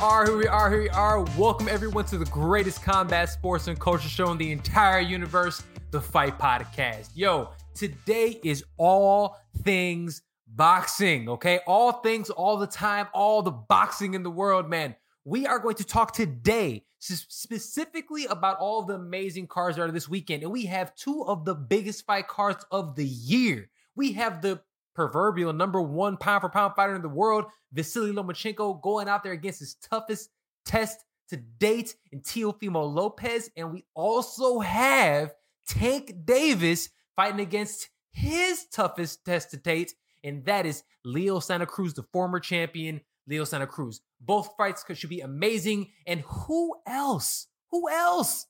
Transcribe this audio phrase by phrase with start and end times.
[0.00, 1.22] are who we are, here we are.
[1.38, 6.00] Welcome everyone to the greatest combat sports and culture show in the entire universe, the
[6.00, 7.08] Fight Podcast.
[7.14, 11.60] Yo, today is all things boxing, okay?
[11.66, 14.94] All things, all the time, all the boxing in the world, man.
[15.24, 20.10] We are going to talk today specifically about all the amazing cards that are this
[20.10, 20.42] weekend.
[20.42, 23.70] And we have two of the biggest fight cards of the year.
[23.94, 24.60] We have the
[24.96, 29.32] proverbial number one pound for pound fighter in the world, Vasily Lomachenko, going out there
[29.32, 30.30] against his toughest
[30.64, 33.50] test to date in Teofimo Lopez.
[33.56, 35.34] And we also have
[35.68, 41.94] Tank Davis fighting against his toughest test to date, and that is Leo Santa Cruz,
[41.94, 44.00] the former champion, Leo Santa Cruz.
[44.20, 45.90] Both fights should be amazing.
[46.06, 47.48] And who else?
[47.70, 48.46] Who else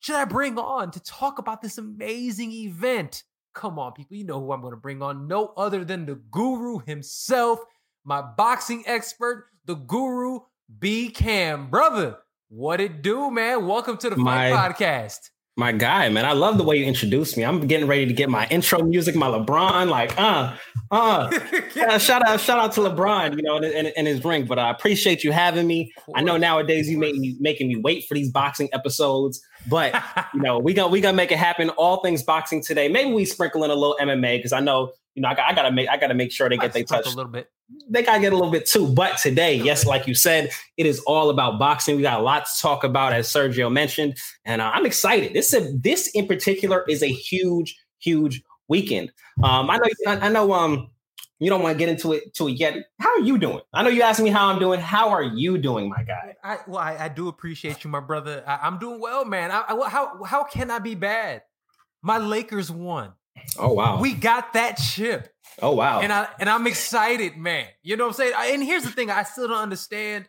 [0.00, 3.24] should I bring on to talk about this amazing event?
[3.54, 4.16] Come on, people.
[4.16, 5.28] You know who I'm going to bring on.
[5.28, 7.60] No other than the guru himself,
[8.04, 10.40] my boxing expert, the guru
[10.80, 11.70] B Cam.
[11.70, 13.68] Brother, what it do, man?
[13.68, 15.30] Welcome to the my, Fight Podcast.
[15.56, 16.24] My guy, man.
[16.24, 17.44] I love the way you introduced me.
[17.44, 20.56] I'm getting ready to get my intro music, my LeBron, like, uh,
[20.90, 21.30] uh.
[21.76, 24.46] yeah, shout out, shout out to LeBron, you know, in, in his ring.
[24.46, 25.92] But I appreciate you having me.
[26.16, 29.40] I know nowadays you make me making me wait for these boxing episodes.
[29.68, 29.94] But
[30.34, 31.70] you know, we gonna we gonna make it happen.
[31.70, 32.88] All things boxing today.
[32.88, 35.70] Maybe we sprinkle in a little MMA because I know you know I, I, gotta
[35.70, 37.50] make I gotta make sure they get they touch a little bit.
[37.88, 38.88] They gotta get a little bit too.
[38.88, 41.96] But today, yes, like you said, it is all about boxing.
[41.96, 45.32] We got a lot to talk about, as Sergio mentioned, and uh, I'm excited.
[45.32, 49.12] This a, this in particular is a huge, huge weekend.
[49.42, 50.90] Um, I know I, I know um
[51.44, 52.74] you don't want to get into it to it yet.
[52.98, 53.60] How are you doing?
[53.72, 54.80] I know you asked me how I'm doing.
[54.80, 56.34] How are you doing, my guy?
[56.42, 58.42] I, well, I, I do appreciate you, my brother.
[58.46, 59.50] I, am doing well, man.
[59.50, 61.42] I, how how can I be bad?
[62.02, 63.12] My Lakers won.
[63.58, 65.28] Oh wow, we got that chip.
[65.60, 67.66] Oh wow, and I and I'm excited, man.
[67.82, 68.54] You know what I'm saying?
[68.54, 70.26] And here's the thing: I still don't understand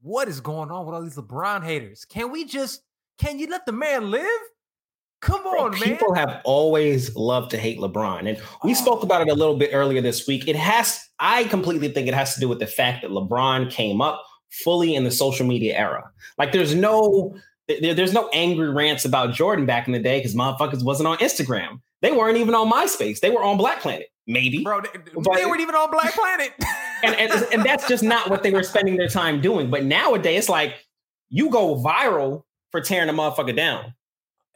[0.00, 2.04] what is going on with all these LeBron haters.
[2.04, 2.82] Can we just
[3.18, 4.40] can you let the man live?
[5.24, 6.28] Come on, Bro, People man.
[6.28, 8.28] have always loved to hate LeBron.
[8.28, 8.74] And we oh.
[8.74, 10.46] spoke about it a little bit earlier this week.
[10.46, 14.02] It has, I completely think it has to do with the fact that LeBron came
[14.02, 16.10] up fully in the social media era.
[16.36, 17.34] Like there's no,
[17.68, 21.16] there, there's no angry rants about Jordan back in the day because motherfuckers wasn't on
[21.18, 21.80] Instagram.
[22.02, 23.20] They weren't even on MySpace.
[23.20, 24.62] They were on Black Planet, maybe.
[24.62, 26.52] Bro, they, but, they weren't even on Black Planet.
[27.02, 29.70] and, and, and that's just not what they were spending their time doing.
[29.70, 30.84] But nowadays, it's like
[31.30, 32.42] you go viral
[32.72, 33.94] for tearing a motherfucker down.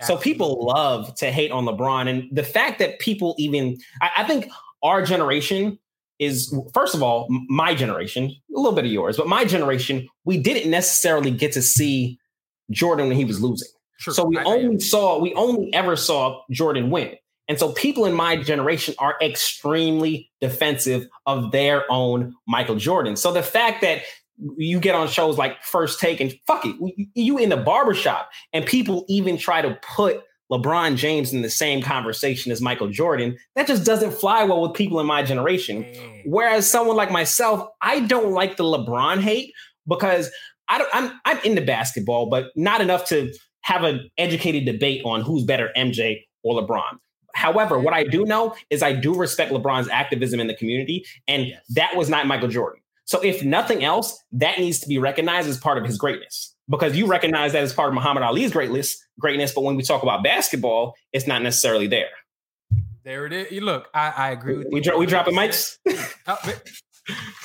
[0.03, 2.09] So people love to hate on LeBron.
[2.09, 4.49] And the fact that people even, I, I, think
[4.83, 5.79] our generation
[6.19, 10.39] is, first of all, my generation, a little bit of yours, but my generation, we
[10.39, 12.19] didn't necessarily get to see
[12.71, 13.69] Jordan when he was losing.
[13.99, 17.17] Sure, so we I, only saw, we only ever saw Jordan win.
[17.49, 23.17] And so people in my generation are extremely defensive of their own Michael Jordan.
[23.17, 24.03] So the fact that
[24.57, 28.65] you get on shows like First Take and fuck it, you in the barbershop and
[28.65, 33.37] people even try to put LeBron James in the same conversation as Michael Jordan.
[33.55, 35.85] That just doesn't fly well with people in my generation.
[35.85, 36.23] Mm.
[36.27, 39.53] Whereas someone like myself, I don't like the LeBron hate
[39.87, 40.31] because
[40.69, 43.33] I don't, I'm I'm into basketball, but not enough to
[43.63, 46.99] have an educated debate on who's better, MJ or LeBron.
[47.35, 51.47] However, what I do know is I do respect LeBron's activism in the community, and
[51.47, 51.61] yes.
[51.71, 52.81] that was not Michael Jordan.
[53.09, 56.95] So if nothing else, that needs to be recognized as part of his greatness because
[56.95, 59.51] you recognize that as part of Muhammad Ali's greatness, greatness.
[59.55, 62.11] But when we talk about basketball, it's not necessarily there.
[63.05, 63.51] There it is.
[63.51, 64.99] You look, I, I agree with we, you.
[64.99, 65.79] we dropping mics.
[66.27, 66.37] oh,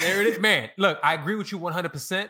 [0.02, 0.70] there it is, man.
[0.78, 1.94] Look, I agree with you 100.
[1.94, 2.30] percent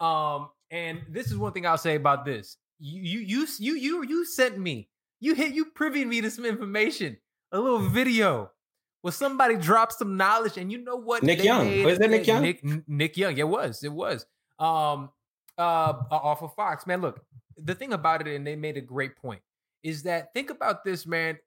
[0.00, 2.56] Um, and this is one thing I'll say about this.
[2.78, 4.88] You, you, you, you, you, you sent me.
[5.20, 5.52] You hit.
[5.52, 7.18] You privy me to some information.
[7.52, 8.52] A little video
[9.02, 11.22] well, somebody dropped some knowledge, and you know what?
[11.22, 12.42] Nick Young made, was that Nick Young?
[12.42, 13.36] Nick, Nick Young.
[13.36, 13.82] It was.
[13.82, 14.26] It was.
[14.58, 15.10] Um,
[15.56, 16.86] uh, off of Fox.
[16.86, 17.20] Man, look.
[17.56, 19.42] The thing about it, and they made a great point,
[19.82, 21.38] is that think about this, man.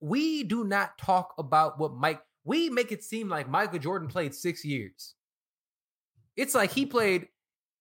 [0.00, 2.20] We do not talk about what Mike.
[2.44, 5.14] We make it seem like Michael Jordan played six years.
[6.36, 7.28] It's like he played.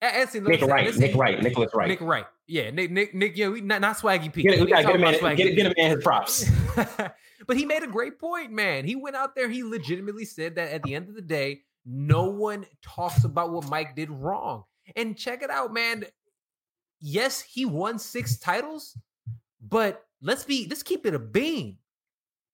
[0.02, 3.82] Nick Wright, Nick Wright, Nicholas Wright, Nick Wright, yeah, Nick, Nick, Nick, yeah, we not,
[3.82, 4.44] not Swaggy P.
[4.44, 6.50] Get, get, get, a man, get, get a man his props.
[7.50, 8.86] But he made a great point, man.
[8.86, 12.26] He went out there, he legitimately said that at the end of the day, no
[12.26, 14.66] one talks about what Mike did wrong.
[14.96, 16.06] And check it out, man.
[17.00, 18.96] Yes, he won six titles,
[19.68, 21.78] but let's be let's keep it a beam.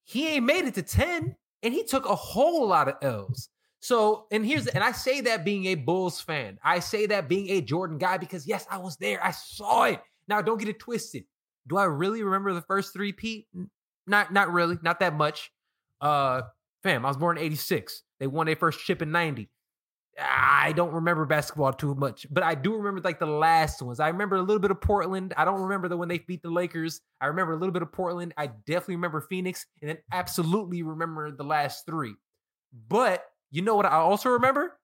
[0.04, 3.50] He ain't made it to 10, and he took a whole lot of L's.
[3.86, 6.58] So, and here's and I say that being a Bulls fan.
[6.64, 9.24] I say that being a Jordan guy because yes, I was there.
[9.24, 10.02] I saw it.
[10.28, 11.26] Now, don't get it twisted.
[11.68, 13.46] Do I really remember the first three Pete?
[14.08, 15.52] Not not really, not that much.
[16.02, 16.42] Uh
[16.82, 18.02] fam, I was born in 86.
[18.20, 19.52] They won their first chip in 90.
[20.20, 24.00] I don't remember basketball too much, but I do remember like the last ones.
[24.00, 25.36] I remember a little bit of Portland.
[25.38, 27.02] I don't remember the when they beat the Lakers.
[27.22, 28.34] I remember a little bit of Portland.
[28.36, 32.16] I definitely remember Phoenix, and then absolutely remember the last three.
[32.88, 33.24] But
[33.56, 34.78] you know what I also remember?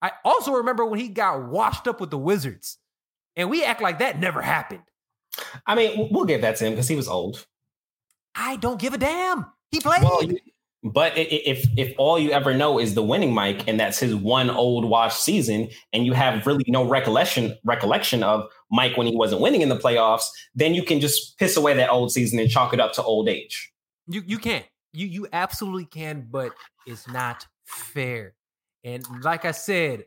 [0.00, 2.78] I also remember when he got washed up with the Wizards,
[3.36, 4.82] and we act like that never happened.
[5.66, 7.46] I mean, we'll give that to him because he was old.
[8.34, 9.46] I don't give a damn.
[9.70, 10.02] He played.
[10.02, 10.22] Well,
[10.82, 14.48] but if if all you ever know is the winning Mike, and that's his one
[14.48, 19.40] old washed season, and you have really no recollection recollection of Mike when he wasn't
[19.40, 22.72] winning in the playoffs, then you can just piss away that old season and chalk
[22.72, 23.72] it up to old age.
[24.06, 26.52] You you can you you absolutely can, but
[26.86, 28.34] it's not fair.
[28.84, 30.04] And like I said,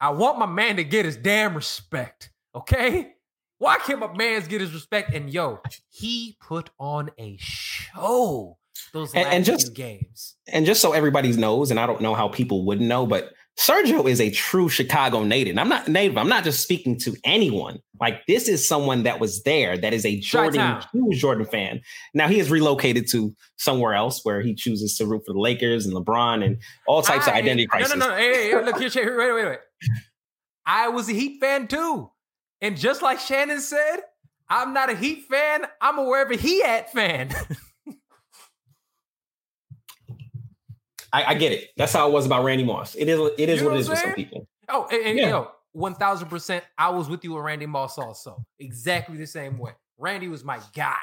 [0.00, 2.30] I want my man to get his damn respect.
[2.54, 3.14] Okay,
[3.58, 5.12] why can't my man's get his respect?
[5.12, 5.60] And yo,
[5.90, 8.58] he put on a show
[8.92, 10.36] those and, and just games.
[10.46, 14.08] And just so everybody knows, and I don't know how people wouldn't know, but Sergio
[14.08, 15.58] is a true Chicago native.
[15.58, 16.16] I'm not native.
[16.16, 17.80] I'm not just speaking to anyone.
[18.00, 19.76] Like this is someone that was there.
[19.76, 21.80] That is a Jordan, huge Jordan fan.
[22.14, 25.86] Now he has relocated to somewhere else where he chooses to root for the Lakers
[25.86, 27.96] and LeBron and all types I, of identity crisis.
[27.96, 28.16] No, no, no.
[28.16, 29.58] Hey, hey, look here, wait, wait, wait.
[30.64, 32.10] I was a Heat fan too,
[32.60, 33.96] and just like Shannon said,
[34.48, 35.66] I'm not a Heat fan.
[35.80, 37.30] I'm a wherever he at fan.
[41.12, 41.70] I, I, get it.
[41.76, 42.94] That's how it was about Randy Moss.
[42.94, 43.18] It is.
[43.38, 44.46] It is you what it is for some people.
[44.68, 45.28] Oh, and, and yeah.
[45.28, 46.64] yo, one thousand percent.
[46.76, 48.44] I was with you with Randy Moss also.
[48.58, 49.72] Exactly the same way.
[49.96, 50.96] Randy was my guy,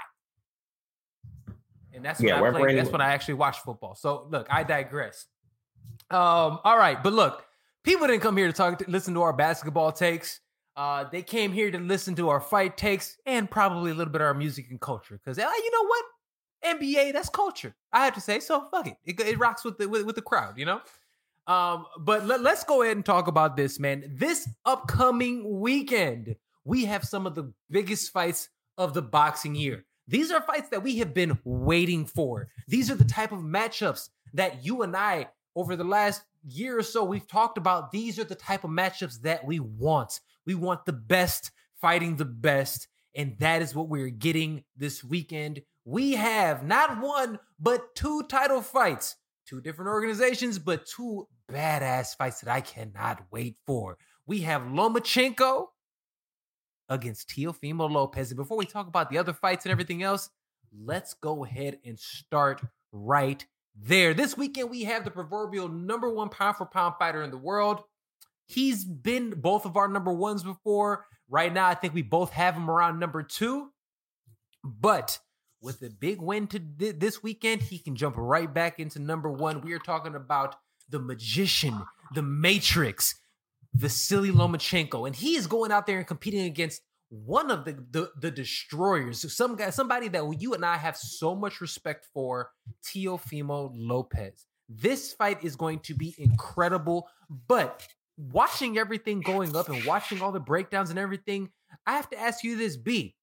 [1.94, 2.78] and that's when yeah, I played.
[2.78, 3.96] That's when I actually watched football.
[3.96, 5.26] So look, I digress.
[6.12, 6.60] Um.
[6.64, 7.46] All right, but look,
[7.84, 10.40] people didn't come here to talk, to listen to our basketball takes.
[10.76, 14.20] Uh, they came here to listen to our fight takes and probably a little bit
[14.20, 15.18] of our music and culture.
[15.24, 16.04] Because, uh, you know what?
[16.66, 17.76] NBA, that's culture.
[17.94, 18.98] I have to say, so fuck it.
[19.06, 20.82] It, it rocks with the with, with, the crowd, you know.
[21.48, 24.04] Um, but let, let's go ahead and talk about this, man.
[24.16, 29.86] This upcoming weekend, we have some of the biggest fights of the boxing year.
[30.08, 32.50] These are fights that we have been waiting for.
[32.68, 36.84] These are the type of matchups that you and I, over the last year or
[36.84, 37.92] so, we've talked about.
[37.92, 40.20] These are the type of matchups that we want.
[40.46, 42.88] We want the best fighting the best.
[43.16, 48.62] And that is what we're getting this weekend we have not one, but two title
[48.62, 49.16] fights.
[49.48, 53.98] Two different organizations, but two badass fights that I cannot wait for.
[54.26, 55.68] We have Lomachenko
[56.90, 58.32] against Teofimo Lopez.
[58.32, 60.30] And before we talk about the other fights and everything else,
[60.76, 62.62] let's go ahead and start
[62.92, 63.46] right
[63.76, 64.16] there.
[64.16, 67.84] This weekend, we have the proverbial number one pound for pound fighter in the world.
[68.48, 71.06] He's been both of our number ones before.
[71.30, 73.70] Right now, I think we both have him around number two.
[74.64, 75.20] But
[75.66, 79.30] with a big win to th- this weekend, he can jump right back into number
[79.32, 79.62] one.
[79.62, 80.56] We are talking about
[80.90, 81.82] the magician,
[82.14, 83.16] the Matrix,
[83.74, 88.12] Vasily Lomachenko, and he is going out there and competing against one of the the,
[88.22, 92.52] the destroyers, some guy, somebody that you and I have so much respect for,
[92.84, 94.46] Teofimo Lopez.
[94.70, 97.08] This fight is going to be incredible,
[97.48, 97.86] but
[98.18, 101.50] watching everything going up and watching all the breakdowns and everything,
[101.86, 103.16] I have to ask you this: B,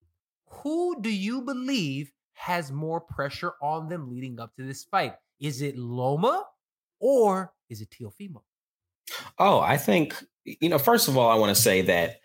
[0.47, 5.15] who do you believe has more pressure on them leading up to this fight?
[5.41, 6.45] Is it Loma
[7.01, 8.43] or is it Teofimo?
[9.39, 12.21] Oh, I think, you know, first of all, I want to say that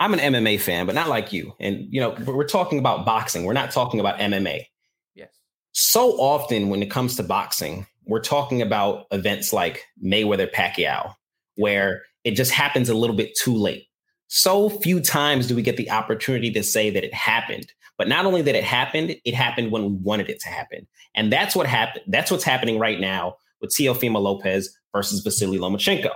[0.00, 1.54] I'm an MMA fan, but not like you.
[1.60, 4.66] And, you know, we're talking about boxing, we're not talking about MMA.
[5.14, 5.30] Yes.
[5.72, 11.14] So often when it comes to boxing, we're talking about events like Mayweather Pacquiao,
[11.56, 13.84] where it just happens a little bit too late.
[14.28, 17.72] So few times do we get the opportunity to say that it happened.
[17.98, 20.86] But not only that it happened, it happened when we wanted it to happen.
[21.14, 22.04] And that's what happened.
[22.06, 26.12] That's what's happening right now with Teofimo Lopez versus Vasily Lomachenko.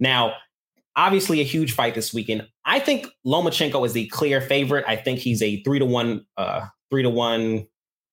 [0.00, 0.32] Now,
[0.96, 2.48] obviously a huge fight this weekend.
[2.64, 4.84] I think Lomachenko is the clear favorite.
[4.88, 7.66] I think he's a three to one, uh, three to one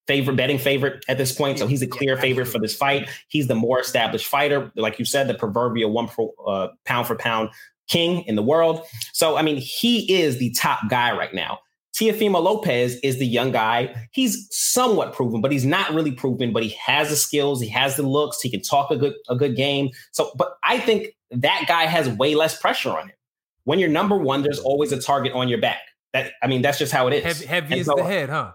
[0.06, 1.58] favorite betting favorite at this point.
[1.58, 3.08] So he's a clear favorite for this fight.
[3.28, 7.16] He's the more established fighter, like you said, the proverbial one for, uh, pound for
[7.16, 7.48] pound
[7.88, 8.82] king in the world.
[9.12, 11.60] So I mean, he is the top guy right now.
[11.94, 13.94] Teofimo Lopez is the young guy.
[14.10, 16.52] He's somewhat proven, but he's not really proven.
[16.52, 19.36] But he has the skills, he has the looks, he can talk a good a
[19.36, 19.90] good game.
[20.12, 23.16] So, but I think that guy has way less pressure on him.
[23.62, 25.80] When you're number one, there's always a target on your back.
[26.12, 27.24] That I mean, that's just how it is.
[27.24, 28.52] Heavy, heavy is so, the head, huh?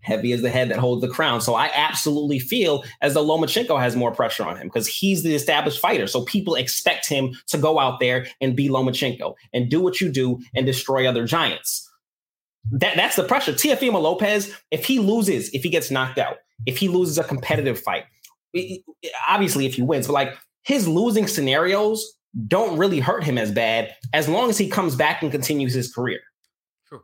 [0.00, 1.40] Heavy is the head that holds the crown.
[1.40, 5.34] So I absolutely feel as though Lomachenko has more pressure on him because he's the
[5.34, 6.08] established fighter.
[6.08, 10.10] So people expect him to go out there and be Lomachenko and do what you
[10.10, 11.85] do and destroy other giants
[12.72, 13.52] that that's the pressure.
[13.52, 17.78] Teofimo Lopez, if he loses, if he gets knocked out, if he loses a competitive
[17.78, 18.04] fight,
[18.52, 22.14] it, it, obviously if he wins, but like his losing scenarios
[22.48, 25.92] don't really hurt him as bad as long as he comes back and continues his
[25.92, 26.20] career.
[26.88, 27.02] True.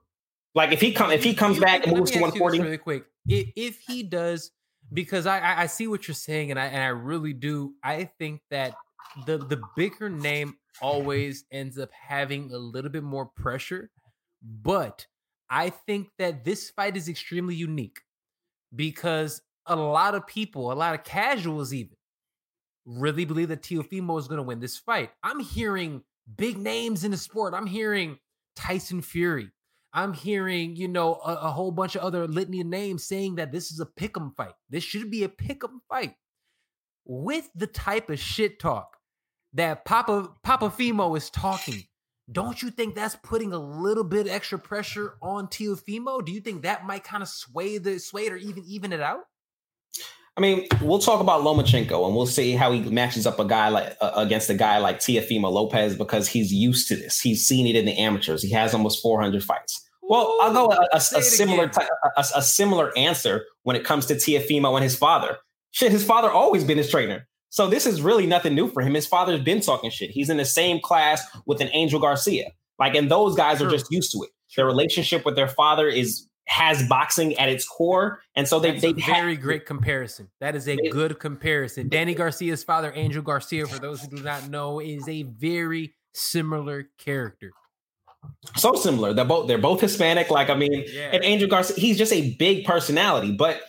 [0.54, 2.40] Like if he come if he comes You- back and moves to ask you this
[2.40, 3.04] 140, really quick.
[3.28, 4.50] If, if he does,
[4.92, 7.74] because I, I I see what you're saying, and I and I really do.
[7.82, 8.74] I think that
[9.26, 13.90] the the bigger name always ends up having a little bit more pressure,
[14.42, 15.06] but
[15.52, 18.00] I think that this fight is extremely unique
[18.74, 21.96] because a lot of people, a lot of casuals even,
[22.86, 25.10] really believe that Teofimo is going to win this fight.
[25.22, 26.04] I'm hearing
[26.36, 27.52] big names in the sport.
[27.52, 28.18] I'm hearing
[28.56, 29.50] Tyson Fury.
[29.92, 33.52] I'm hearing, you know, a, a whole bunch of other litany of names saying that
[33.52, 34.54] this is a pick'em fight.
[34.70, 36.14] This should be a pick'em fight.
[37.04, 38.96] With the type of shit talk
[39.52, 41.82] that Papa Papa Fimo is talking,
[42.32, 46.24] don't you think that's putting a little bit extra pressure on Teofimo?
[46.24, 49.00] Do you think that might kind of sway the sway it or even even it
[49.00, 49.20] out?
[50.36, 53.68] I mean, we'll talk about Lomachenko and we'll see how he matches up a guy
[53.68, 57.20] like uh, against a guy like Teofimo Lopez because he's used to this.
[57.20, 58.42] He's seen it in the amateurs.
[58.42, 59.86] He has almost 400 fights.
[60.02, 61.86] Well, I'll go a, a, a similar ty-
[62.16, 65.36] a, a similar answer when it comes to Teofimo and his father.
[65.70, 67.26] Shit, his father always been his trainer.
[67.52, 68.94] So this is really nothing new for him.
[68.94, 70.10] His father's been talking shit.
[70.10, 72.50] He's in the same class with an Angel Garcia.
[72.78, 74.30] Like, and those guys are just used to it.
[74.56, 78.82] Their relationship with their father is has boxing at its core, and so they That's
[78.82, 80.28] they a very great comparison.
[80.40, 81.90] That is a good comparison.
[81.90, 86.88] Danny Garcia's father, Angel Garcia, for those who do not know, is a very similar
[86.98, 87.52] character.
[88.56, 89.12] so similar.
[89.12, 90.30] They're both they're both Hispanic.
[90.30, 91.10] Like I mean, Yeah.
[91.12, 93.32] and Angel Garcia, he's just a big personality.
[93.32, 93.60] But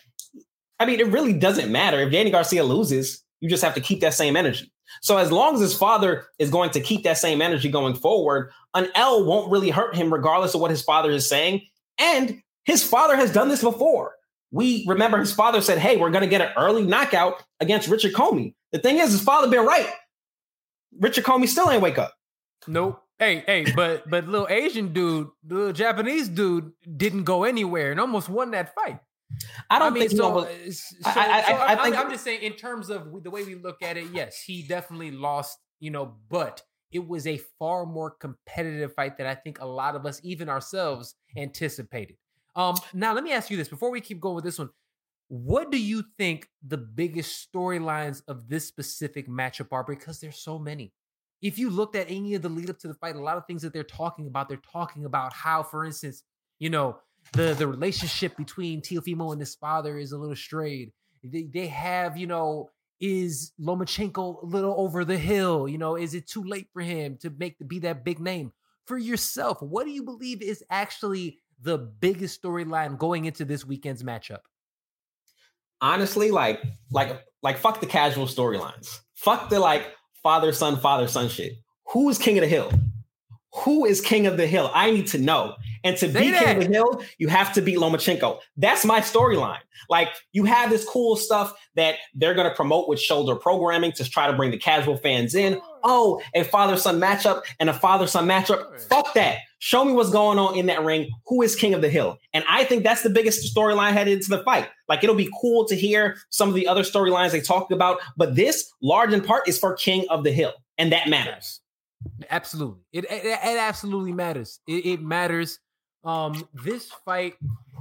[0.80, 3.23] I mean, it really doesn't matter if Danny Garcia loses.
[3.44, 4.72] You just have to keep that same energy.
[5.02, 8.52] So as long as his father is going to keep that same energy going forward,
[8.74, 11.62] an L won't really hurt him, regardless of what his father is saying.
[11.98, 14.14] And his father has done this before.
[14.52, 18.14] We remember his father said, "Hey, we're going to get an early knockout against Richard
[18.14, 19.90] Commey." The thing is, his father been right.
[21.02, 22.14] Richard Commey still ain't wake up.
[22.66, 23.04] Nope.
[23.20, 28.30] Hey, hey, but but little Asian dude, little Japanese dude didn't go anywhere and almost
[28.30, 29.02] won that fight.
[29.70, 30.40] I don't I mean, think so, so.
[30.40, 33.24] uh, so, I- I- so I I'm, I'm- think- I'm just saying, in terms of
[33.24, 36.62] the way we look at it, yes, he definitely lost, you know, but
[36.92, 40.48] it was a far more competitive fight that I think a lot of us, even
[40.50, 42.18] ourselves, anticipated.
[42.56, 44.70] Um, now let me ask you this before we keep going with this one.
[45.30, 49.84] What do you think the biggest storylines of this specific matchup are?
[49.84, 50.94] Because there's so many.
[51.42, 53.48] If you looked at any of the lead up to the fight, a lot of
[53.48, 56.22] things that they're talking about, they're talking about how, for instance,
[56.60, 57.00] you know,
[57.32, 60.92] the the relationship between Teofimo and his father is a little strayed.
[61.24, 65.68] They, they have, you know, is Lomachenko a little over the hill?
[65.68, 68.52] You know, is it too late for him to make be that big name?
[68.86, 74.04] For yourself, what do you believe is actually the biggest storyline going into this weekend's
[74.04, 74.40] matchup?
[75.84, 79.00] honestly, like, like, like, fuck the casual storylines.
[79.14, 81.54] Fuck the like father son father son shit.
[81.90, 82.72] Who is king of the hill?
[83.58, 84.72] Who is king of the hill?
[84.74, 85.56] I need to know.
[85.84, 88.40] And to Say be king of the hill, you have to beat Lomachenko.
[88.58, 89.60] That's my storyline.
[89.90, 94.10] Like, you have this cool stuff that they're going to promote with shoulder programming to
[94.10, 95.62] try to bring the casual fans in.
[95.84, 98.80] Oh, a father son matchup and a father son matchup.
[98.88, 99.40] Fuck that.
[99.60, 101.10] Show me what's going on in that ring.
[101.28, 102.18] Who is king of the hill?
[102.34, 104.68] And I think that's the biggest storyline headed into the fight.
[104.90, 108.36] Like it'll be cool to hear some of the other storylines they talk about, but
[108.36, 111.62] this, large in part, is for king of the hill, and that matters.
[112.30, 112.82] Absolutely.
[112.92, 114.60] It it, it absolutely matters.
[114.68, 115.60] It, it matters.
[116.04, 117.36] Um, this fight,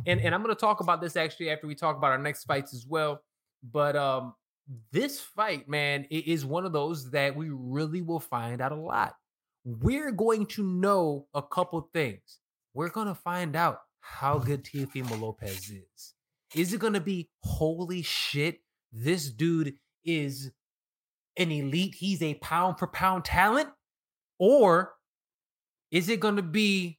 [0.07, 2.73] and, and I'm gonna talk about this actually after we talk about our next fights
[2.73, 3.23] as well.
[3.65, 4.35] But um,
[4.93, 8.77] this fight, man, i- is one of those that we really will find out a
[8.77, 9.17] lot.
[9.65, 12.39] We're going to know a couple things.
[12.75, 16.15] We're gonna find out how good Teofimo Lopez is.
[16.55, 18.61] Is it gonna be holy shit?
[18.93, 19.75] This dude
[20.05, 20.53] is
[21.37, 21.95] an elite.
[21.97, 23.69] He's a pound for pound talent.
[24.45, 24.95] Or
[25.93, 26.99] is it going to be,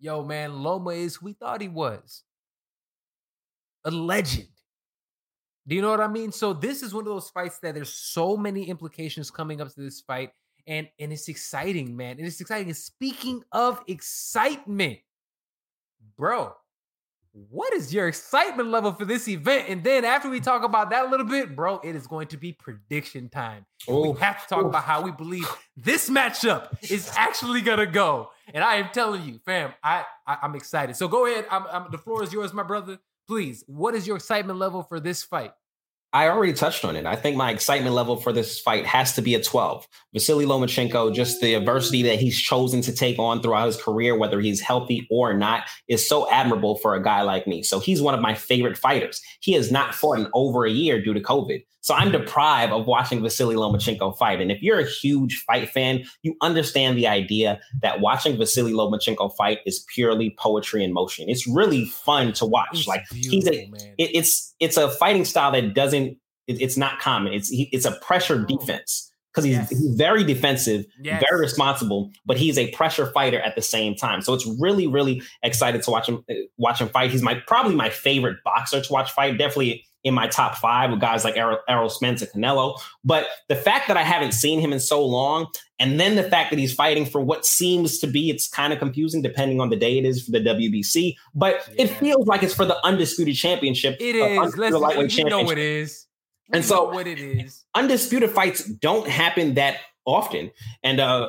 [0.00, 2.22] yo, man, Loma is who we thought he was?
[3.84, 4.48] A legend.
[5.66, 6.32] Do you know what I mean?
[6.32, 9.80] So this is one of those fights that there's so many implications coming up to
[9.82, 10.30] this fight,
[10.66, 12.16] and and it's exciting, man.
[12.16, 12.68] And it's exciting.
[12.68, 14.98] And speaking of excitement,
[16.16, 16.54] bro,
[17.50, 19.68] what is your excitement level for this event?
[19.68, 22.36] And then after we talk about that a little bit, bro, it is going to
[22.36, 23.66] be prediction time.
[23.86, 28.30] We have to talk about how we believe this matchup is actually gonna go.
[28.52, 30.96] And I am telling you, fam, I, I am excited.
[30.96, 31.46] So go ahead.
[31.50, 32.98] I'm, I'm, the floor is yours, my brother.
[33.26, 35.52] Please, what is your excitement level for this fight?
[36.12, 37.04] I already touched on it.
[37.04, 39.86] I think my excitement level for this fight has to be a 12.
[40.14, 44.40] Vasily Lomachenko, just the adversity that he's chosen to take on throughout his career, whether
[44.40, 47.62] he's healthy or not, is so admirable for a guy like me.
[47.62, 49.20] So he's one of my favorite fighters.
[49.40, 51.62] He has not fought in over a year due to COVID.
[51.80, 52.22] So I'm mm-hmm.
[52.22, 54.42] deprived of watching Vasily Lomachenko fight.
[54.42, 59.34] And if you're a huge fight fan, you understand the idea that watching Vasily Lomachenko
[59.36, 61.30] fight is purely poetry in motion.
[61.30, 62.68] It's really fun to watch.
[62.72, 63.62] It's like he's a,
[63.96, 65.97] it, it's it's a fighting style that doesn't
[66.48, 67.32] it, it's not common.
[67.32, 69.70] It's he, it's a pressure defense because he's, yes.
[69.70, 71.22] he's very defensive, yes.
[71.28, 74.20] very responsible, but he's a pressure fighter at the same time.
[74.20, 77.10] So it's really, really excited to watch him uh, watch him fight.
[77.10, 79.38] He's my probably my favorite boxer to watch fight.
[79.38, 82.80] Definitely in my top five with guys like Errol, Errol Spence and Canelo.
[83.04, 85.46] But the fact that I haven't seen him in so long,
[85.78, 88.78] and then the fact that he's fighting for what seems to be, it's kind of
[88.78, 91.84] confusing depending on the day it is for the WBC, but yeah.
[91.84, 93.96] it feels like it's for the undisputed championship.
[94.00, 94.56] It is.
[94.56, 96.07] Let's we know it is.
[96.52, 97.64] And so what it is.
[97.74, 100.50] Undisputed fights don't happen that often.
[100.82, 101.28] And uh,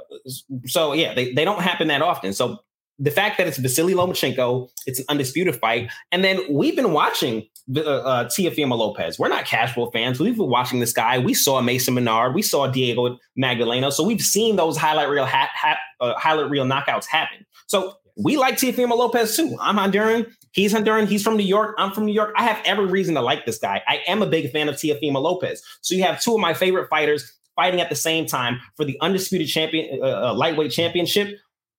[0.65, 2.33] so yeah, they, they don't happen that often.
[2.33, 2.59] So
[2.97, 5.91] the fact that it's Vasily Lomachenko, it's an undisputed fight.
[6.11, 9.17] And then we've been watching uh, uh, Teofimo Lopez.
[9.17, 10.19] We're not casual fans.
[10.19, 11.19] We've been watching this guy.
[11.19, 12.33] We saw Mason Menard.
[12.33, 13.91] We saw Diego Magdaleno.
[13.91, 17.45] So we've seen those highlight reel ha- ha- uh, highlight reel knockouts happen.
[17.67, 19.57] So we like Teofimo Lopez too.
[19.61, 20.29] I'm Honduran.
[20.59, 21.07] He's Honduran.
[21.07, 21.73] He's from New York.
[21.77, 22.33] I'm from New York.
[22.35, 23.81] I have every reason to like this guy.
[23.87, 25.63] I am a big fan of Teofimo Lopez.
[25.79, 28.97] So you have two of my favorite fighters fighting at the same time for the
[28.99, 31.37] undisputed champion uh, uh lightweight championship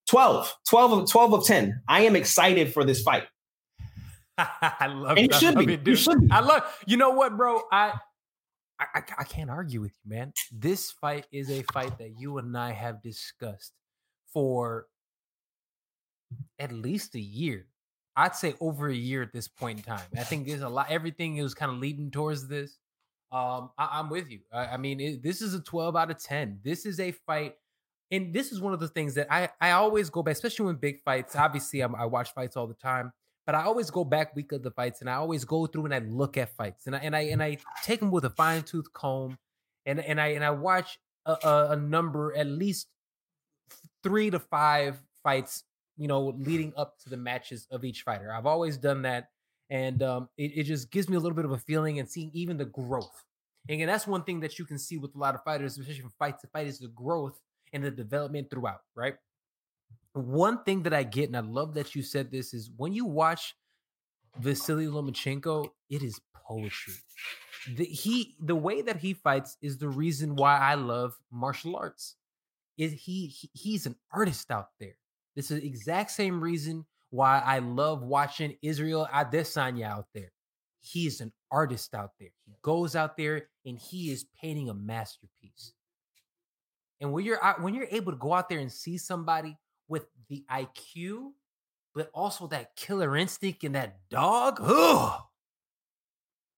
[0.09, 1.83] 12, 12 of 12 of 10.
[1.89, 3.25] I am excited for this fight.
[4.39, 5.75] I love and you should be.
[5.75, 6.31] It, you should be.
[6.31, 7.61] I love you know what, bro?
[7.71, 7.93] I,
[8.81, 10.33] I I can't argue with you, man.
[10.51, 13.75] This fight is a fight that you and I have discussed
[14.33, 14.87] for
[16.59, 17.67] at least a year.
[18.21, 20.07] I'd say over a year at this point in time.
[20.17, 20.87] I think there's a lot.
[20.91, 22.79] Everything is kind of leading towards this.
[23.33, 24.41] Um, I, am with you.
[24.53, 26.61] I, I mean, it, this is a 12 out of 10.
[26.65, 27.55] This is a fight
[28.11, 30.77] and this is one of the things that I I always go back, especially when
[30.77, 31.37] big fights.
[31.37, 33.13] Obviously, I'm, i watch fights all the time,
[33.47, 35.95] but I always go back week of the fights, and I always go through and
[35.95, 38.63] I look at fights, and I and I and I take them with a fine
[38.63, 39.39] tooth comb,
[39.87, 42.89] and and I and I watch a, a, a number at least
[44.03, 45.65] three to five fights,
[46.01, 48.33] you know, leading up to the matches of each fighter.
[48.33, 49.29] I've always done that,
[49.69, 52.31] and um, it, it just gives me a little bit of a feeling and seeing
[52.33, 53.23] even the growth.
[53.69, 56.01] And again, that's one thing that you can see with a lot of fighters, especially
[56.01, 57.39] from fight to fight, is the growth
[57.75, 59.17] and the development throughout, right?
[60.15, 63.05] One thing that I get, and I love that you said this, is when you
[63.05, 63.55] watch
[64.39, 66.95] Vasily Lomachenko, it is poetry.
[67.77, 72.17] The, he the way that he fights is the reason why I love martial arts.
[72.79, 74.97] Is he, he he's an artist out there.
[75.37, 80.33] This is the exact same reason why I love watching Israel Adesanya out there.
[80.81, 82.31] He is an artist out there.
[82.47, 85.75] He goes out there and he is painting a masterpiece.
[87.01, 89.57] And when you're when you're able to go out there and see somebody
[89.89, 91.33] with the IQ,
[91.95, 95.23] but also that killer instinct and that dog, ugh,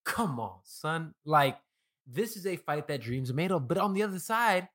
[0.04, 1.14] come on, son.
[1.24, 1.58] Like
[2.06, 3.68] this is a fight that dreams are made of.
[3.68, 4.68] But on the other side,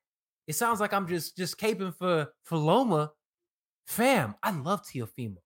[0.46, 3.12] it sounds like I'm just just caping for for Loma.
[3.88, 5.38] Fam, I love Teofimo.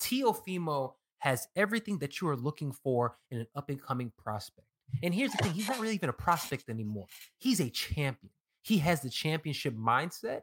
[0.00, 4.66] Teofimo has everything that you are looking for in an up and coming prospect.
[5.02, 7.06] And here's the thing: he's not really even a prospect anymore.
[7.38, 8.32] He's a champion.
[8.62, 10.42] He has the championship mindset.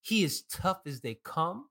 [0.00, 1.66] He is tough as they come,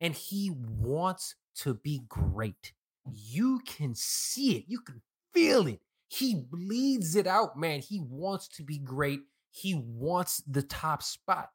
[0.00, 2.74] and he wants to be great.
[3.10, 5.00] You can see it, you can
[5.32, 5.80] feel it.
[6.08, 7.80] He bleeds it out, man.
[7.80, 9.20] He wants to be great.
[9.50, 11.48] He wants the top spot.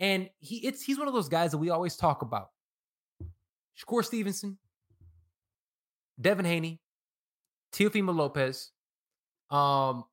[0.00, 2.48] And he it's he's one of those guys that we always talk about.
[3.78, 4.58] Shakur Stevenson,
[6.20, 6.80] Devin Haney,
[7.72, 8.70] Teofimo Lopez,
[9.50, 10.04] um,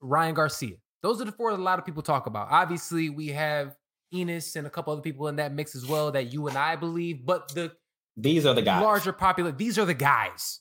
[0.00, 0.76] Ryan Garcia.
[1.02, 2.48] Those are the four that a lot of people talk about.
[2.50, 3.76] Obviously, we have
[4.12, 6.76] Enos and a couple other people in that mix as well that you and I
[6.76, 7.72] believe, but the
[8.16, 8.82] these are the guys.
[8.82, 10.60] Larger popular, these are the guys.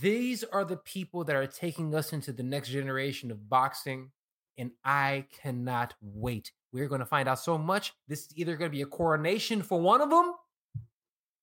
[0.00, 4.10] These are the people that are taking us into the next generation of boxing,
[4.58, 6.52] and I cannot wait.
[6.72, 7.92] We're going to find out so much.
[8.08, 10.34] This is either going to be a coronation for one of them,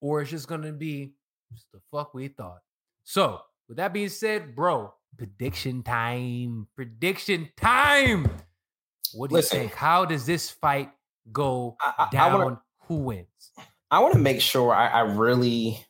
[0.01, 1.13] or it's just going to be
[1.53, 2.59] just the fuck we thought.
[3.03, 6.67] So, with that being said, bro, prediction time.
[6.75, 8.29] Prediction time.
[9.13, 9.75] What do Listen, you think?
[9.75, 10.91] How does this fight
[11.31, 12.31] go I, down?
[12.31, 13.27] I wanna, Who wins?
[13.89, 15.85] I want to make sure I, I, really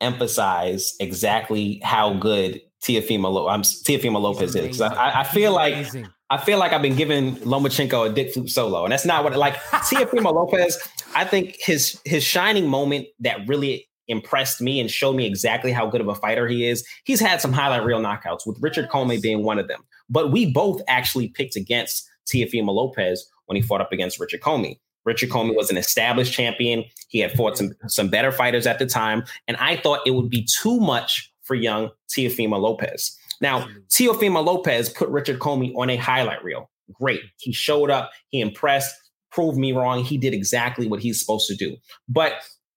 [0.00, 4.80] emphasize exactly how good Teofimo, I'm um, Teofimo Lopez is.
[4.80, 5.86] I, I, feel like
[6.32, 9.36] I feel like I've been giving Lomachenko a dick flute solo, and that's not what
[9.36, 10.78] like Teofimo Lopez.
[11.14, 15.86] I think his his shining moment that really impressed me and showed me exactly how
[15.86, 16.86] good of a fighter he is.
[17.04, 19.82] He's had some highlight reel knockouts, with Richard Commey being one of them.
[20.08, 24.80] But we both actually picked against Teofimo Lopez when he fought up against Richard Commey.
[25.04, 26.82] Richard Commey was an established champion.
[27.08, 29.24] He had fought some, some better fighters at the time.
[29.48, 33.18] And I thought it would be too much for young Teofimo Lopez.
[33.42, 36.70] Now, Teofimo Lopez put Richard Commey on a highlight reel.
[36.92, 37.20] Great.
[37.38, 38.94] He showed up, he impressed,
[39.32, 40.04] proved me wrong.
[40.04, 41.76] He did exactly what he's supposed to do.
[42.08, 42.34] But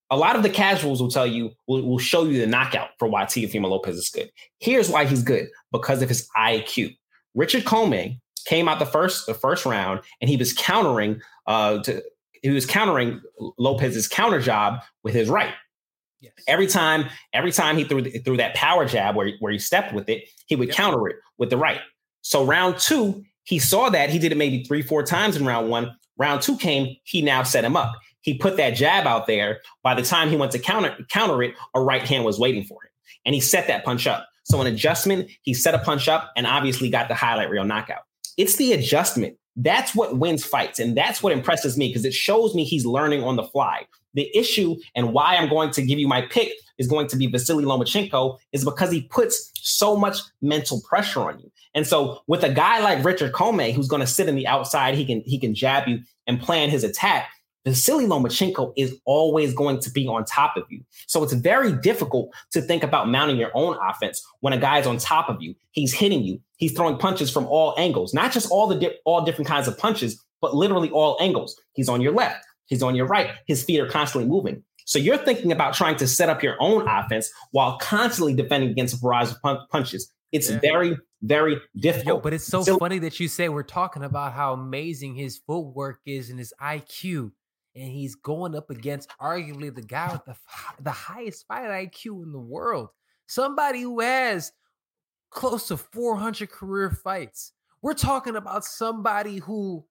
[0.10, 3.08] a lot of the casuals will tell you, will, will show you the knockout for
[3.08, 4.30] why Teofimo Lopez is good.
[4.60, 6.96] Here's why he's good because of his IQ.
[7.36, 12.02] Richard Commey came out the first the first round and he was countering uh to,
[12.44, 13.20] he was countering
[13.58, 15.54] Lopez's counter job with his right.
[16.26, 16.46] Yes.
[16.48, 20.10] Every time, every time he threw threw that power jab where, where he stepped with
[20.10, 20.78] it, he would yep.
[20.78, 21.82] counter it with the right.
[22.22, 25.70] So round two, he saw that he did it maybe three, four times in round
[25.70, 25.96] one.
[26.18, 27.94] Round two came, he now set him up.
[28.22, 29.62] He put that jab out there.
[29.84, 32.84] By the time he went to counter counter it, a right hand was waiting for
[32.84, 32.90] him,
[33.26, 34.28] and he set that punch up.
[34.44, 38.04] So an adjustment, he set a punch up, and obviously got the highlight reel knockout.
[38.38, 40.80] It's the adjustment that's what wins fights.
[40.80, 43.86] And that's what impresses me because it shows me he's learning on the fly.
[44.16, 47.28] The issue and why I'm going to give you my pick is going to be
[47.28, 51.52] Vasily Lomachenko is because he puts so much mental pressure on you.
[51.74, 54.96] And so with a guy like Richard Commey, who's going to sit in the outside,
[54.96, 57.30] he can he can jab you and plan his attack.
[57.66, 60.82] Vasily Lomachenko is always going to be on top of you.
[61.08, 64.98] So it's very difficult to think about mounting your own offense when a guy's on
[64.98, 65.56] top of you.
[65.72, 66.40] He's hitting you.
[66.58, 69.78] He's throwing punches from all angles, not just all the di- all different kinds of
[69.80, 71.60] punches, but literally all angles.
[71.74, 72.45] He's on your left.
[72.68, 73.32] He's on your right.
[73.48, 74.64] His feet are constantly moving.
[74.86, 78.96] So you're thinking about trying to set up your own offense while constantly defending against
[78.96, 80.12] a barrage of pun- punches.
[80.32, 80.60] It's yeah.
[80.60, 82.18] very, very difficult.
[82.18, 85.38] Yo, but it's so, so funny that you say we're talking about how amazing his
[85.38, 87.32] footwork is and his IQ
[87.76, 90.36] and he's going up against arguably the guy with the
[90.82, 92.90] the highest fight IQ in the world.
[93.28, 94.52] Somebody who has
[95.30, 97.52] close to 400 career fights.
[97.82, 99.86] We're talking about somebody who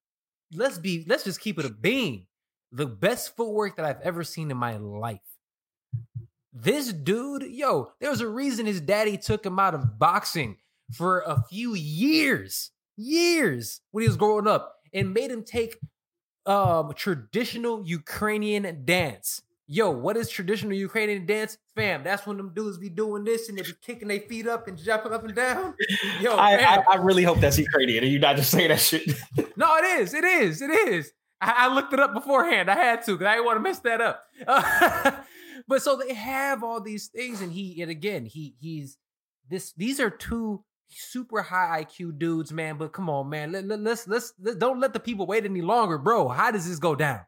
[0.52, 2.26] let's be let's just keep it a beam.
[2.74, 5.20] The best footwork that I've ever seen in my life.
[6.52, 10.56] This dude, yo, there's a reason his daddy took him out of boxing
[10.92, 15.78] for a few years, years when he was growing up and made him take
[16.46, 19.42] um traditional Ukrainian dance.
[19.68, 21.58] Yo, what is traditional Ukrainian dance?
[21.76, 24.66] Fam, that's when them dudes be doing this and they be kicking their feet up
[24.66, 25.74] and jumping up and down.
[26.20, 29.08] Yo, I, I, I, really hope that's Ukrainian and you're not just saying that shit.
[29.56, 30.12] no, it is.
[30.12, 30.60] It is.
[30.60, 31.12] It is.
[31.44, 32.70] I, I looked it up beforehand.
[32.70, 35.26] I had to because I didn't want to mess that up.
[35.66, 38.98] But so they have all these things, and he and again, he he's
[39.48, 39.72] this.
[39.72, 42.76] These are two super high IQ dudes, man.
[42.76, 43.52] But come on, man.
[43.52, 46.28] Let, let, let's, let's let's don't let the people wait any longer, bro.
[46.28, 47.20] How does this go down?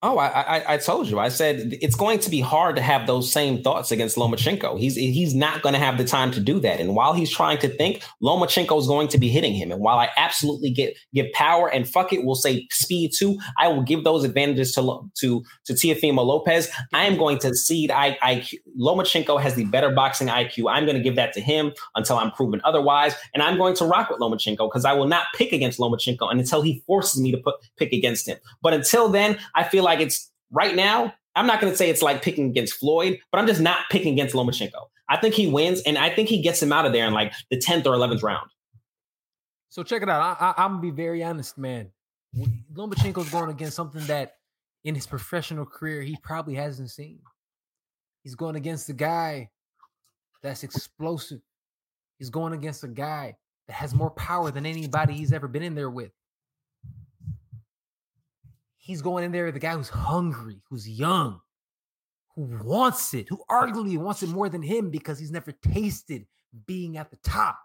[0.00, 1.18] Oh, I, I, I told you.
[1.18, 4.78] I said it's going to be hard to have those same thoughts against Lomachenko.
[4.78, 6.78] He's he's not going to have the time to do that.
[6.78, 9.72] And while he's trying to think, Lomachenko is going to be hitting him.
[9.72, 13.40] And while I absolutely get give power and fuck it, we'll say speed too.
[13.58, 16.70] I will give those advantages to to to Teofimo Lopez.
[16.92, 17.90] I am going to cede.
[17.90, 18.46] I, I
[18.80, 20.70] Lomachenko has the better boxing IQ.
[20.70, 23.16] I'm going to give that to him until I'm proven otherwise.
[23.34, 26.62] And I'm going to rock with Lomachenko because I will not pick against Lomachenko until
[26.62, 28.38] he forces me to put pick against him.
[28.62, 31.14] But until then, I feel like it's right now.
[31.34, 34.12] I'm not going to say it's like picking against Floyd, but I'm just not picking
[34.12, 34.88] against Lomachenko.
[35.08, 37.32] I think he wins, and I think he gets him out of there in like
[37.50, 38.50] the 10th or 11th round.
[39.70, 40.36] So check it out.
[40.40, 41.90] I, am gonna be very honest, man.
[42.74, 44.34] Lomachenko's going against something that
[44.84, 47.20] in his professional career he probably hasn't seen.
[48.22, 49.50] He's going against a guy
[50.42, 51.40] that's explosive.
[52.18, 55.74] He's going against a guy that has more power than anybody he's ever been in
[55.74, 56.10] there with
[58.88, 61.40] he's going in there the guy who's hungry, who's young,
[62.34, 66.26] who wants it, who arguably wants it more than him because he's never tasted
[66.66, 67.58] being at the top.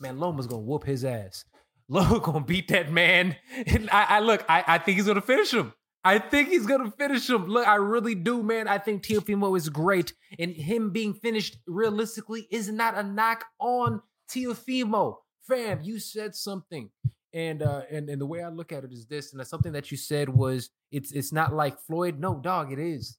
[0.00, 1.44] Man, Loma's gonna whoop his ass.
[1.88, 3.36] Loma gonna beat that man.
[3.66, 5.72] And I, I look, I, I think he's gonna finish him.
[6.04, 7.46] I think he's gonna finish him.
[7.46, 8.66] Look, I really do, man.
[8.66, 14.02] I think Teofimo is great, and him being finished realistically is not a knock on
[14.28, 15.18] Teofimo.
[15.46, 16.90] Fam, you said something.
[17.34, 19.90] And uh and, and the way I look at it is this, and something that
[19.90, 22.18] you said was it's it's not like Floyd.
[22.18, 23.16] No, dog, it is.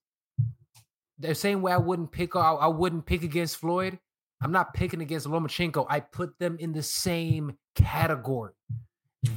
[1.19, 3.97] The same way I wouldn't pick I, I wouldn't pick against Floyd.
[4.41, 5.85] I'm not picking against Lomachenko.
[5.89, 8.53] I put them in the same category.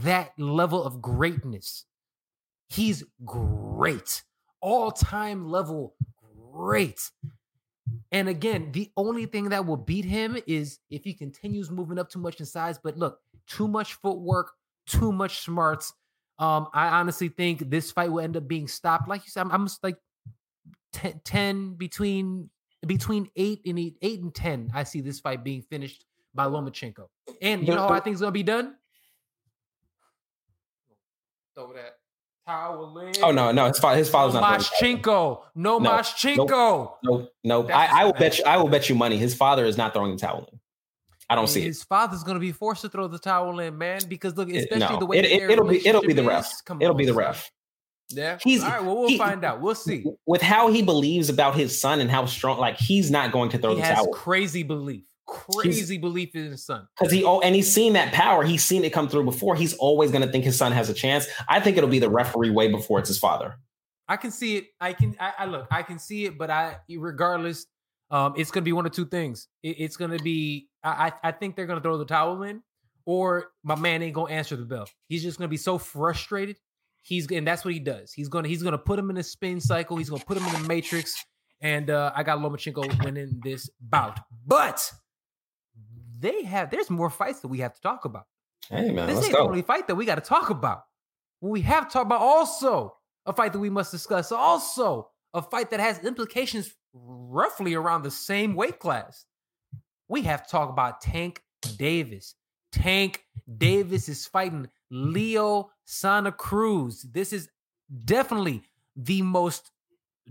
[0.03, 1.85] That level of greatness.
[2.69, 4.25] He's great.
[4.61, 5.95] All-time level
[6.53, 7.01] great.
[8.11, 12.11] And again, the only thing that will beat him is if he continues moving up
[12.11, 12.79] too much in size.
[12.83, 14.53] But look, too much footwork,
[14.87, 15.92] too much smarts.
[16.38, 19.09] Um, I honestly think this fight will end up being stopped.
[19.09, 19.96] Like you said, I'm, I'm like
[20.92, 22.51] 10, 10 between
[22.87, 24.70] between eight and eight, eight and ten.
[24.75, 27.07] I see this fight being finished by Lomachenko.
[27.42, 28.75] And you know how I think it's gonna be done?
[31.55, 31.96] Throw that
[32.46, 33.12] towel in.
[33.22, 34.61] Oh no, no, his, fa- his father's no not.
[34.61, 35.40] Maschenko.
[35.55, 36.92] No, No, Maschenko.
[37.03, 37.68] No, no.
[37.68, 38.44] I, I will bet you.
[38.44, 39.16] I will bet you money.
[39.16, 40.61] His father is not throwing the towel in.
[41.29, 41.65] I don't see it.
[41.65, 44.01] His father's gonna be forced to throw the towel in, man.
[44.09, 46.51] Because look, It- especially no, the way it, that it, be it'll be the ref.
[46.81, 47.51] It'll on, be the ref.
[48.11, 48.39] Yeah.
[48.43, 48.85] He's- All right.
[48.85, 49.61] Well, we'll he- find out.
[49.61, 50.05] We'll see.
[50.27, 53.59] With how he believes about his son and how strong, like he's not going to
[53.59, 55.03] throw He the has towel crazy belief.
[55.27, 56.87] Crazy belief in his son.
[56.97, 58.45] because he oh, and he's seen that power.
[58.45, 59.57] He's seen it come through before.
[59.57, 61.27] He's always going to think his son has a chance.
[61.49, 63.57] I think it'll be the referee way before it's his father.
[64.09, 64.67] I can see it.
[64.81, 65.17] I can.
[65.19, 65.67] I, I look.
[65.69, 66.39] I can see it.
[66.39, 67.67] But I, regardless,
[68.12, 69.49] um, it's gonna be one of two things.
[69.65, 70.69] It, it's gonna be.
[70.90, 72.62] I, I think they're gonna throw the towel in,
[73.05, 74.88] or my man ain't gonna answer the bell.
[75.09, 76.59] He's just gonna be so frustrated.
[77.03, 78.12] He's and that's what he does.
[78.12, 79.96] He's gonna he's gonna put him in a spin cycle.
[79.96, 81.14] He's gonna put him in the matrix.
[81.61, 84.20] And uh, I got Lomachenko winning this bout.
[84.46, 84.92] But
[86.18, 86.70] they have.
[86.70, 88.25] There's more fights that we have to talk about.
[88.68, 90.83] Hey man, This let's ain't the only fight that we got to talk about.
[91.40, 94.33] We have to talk about also a fight that we must discuss.
[94.33, 99.25] Also a fight that has implications roughly around the same weight class.
[100.09, 101.42] We have to talk about Tank
[101.77, 102.35] Davis.
[102.73, 103.25] Tank
[103.59, 107.03] Davis is fighting Leo Santa Cruz.
[107.03, 107.49] This is
[108.05, 108.62] definitely
[108.97, 109.71] the most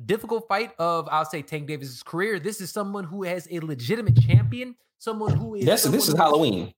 [0.06, 2.40] difficult fight of I'll say Tank Davis's career.
[2.40, 6.16] This is someone who has a legitimate champion, someone who is This someone this is
[6.16, 6.74] Halloween.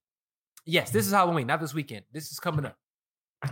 [0.65, 2.03] Yes, this is Halloween, not this weekend.
[2.11, 2.77] This is coming up.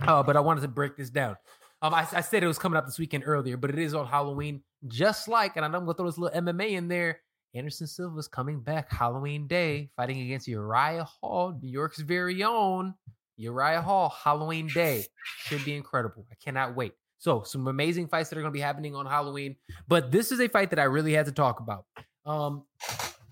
[0.06, 1.36] Uh, but I wanted to break this down.
[1.80, 4.06] Um, I, I said it was coming up this weekend earlier, but it is on
[4.06, 7.20] Halloween, just like, and I know I'm gonna throw this little MMA in there.
[7.54, 12.94] Anderson Silva's coming back Halloween Day, fighting against Uriah Hall, New York's very own
[13.36, 14.08] Uriah Hall.
[14.08, 15.04] Halloween Day
[15.38, 16.26] should be incredible.
[16.30, 16.92] I cannot wait.
[17.18, 19.56] So, some amazing fights that are gonna be happening on Halloween.
[19.88, 21.86] But this is a fight that I really had to talk about.
[22.26, 22.64] Um,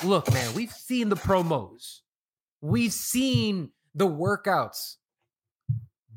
[0.04, 2.00] look, man, we've seen the promos.
[2.60, 4.96] We've seen the workouts.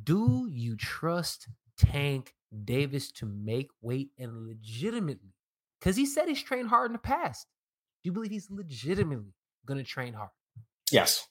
[0.03, 2.33] Do you trust Tank
[2.63, 5.33] Davis to make weight and legitimately?
[5.79, 7.47] Because he said he's trained hard in the past.
[8.07, 9.33] You believe he's legitimately
[9.65, 10.29] going to train hard?
[10.93, 11.27] Yes.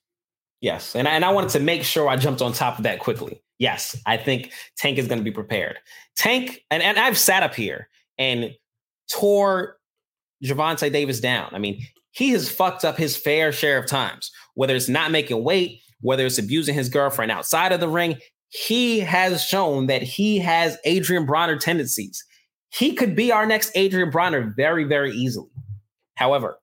[0.61, 0.95] Yes.
[0.95, 3.43] And, and I wanted to make sure I jumped on top of that quickly.
[3.59, 5.79] Yes, I think Tank is going to be prepared.
[6.19, 8.51] Tank, and, and I've sat up here and
[9.11, 9.79] tore
[10.45, 11.49] Gervonta Davis down.
[11.53, 15.43] I mean, he has fucked up his fair share of times, whether it's not making
[15.45, 18.19] weight, whether it's abusing his girlfriend outside of the ring.
[18.51, 22.23] He has shown that he has Adrien Broner tendencies.
[22.69, 25.49] He could be our next Adrien Broner very, very easily.
[26.17, 26.59] However,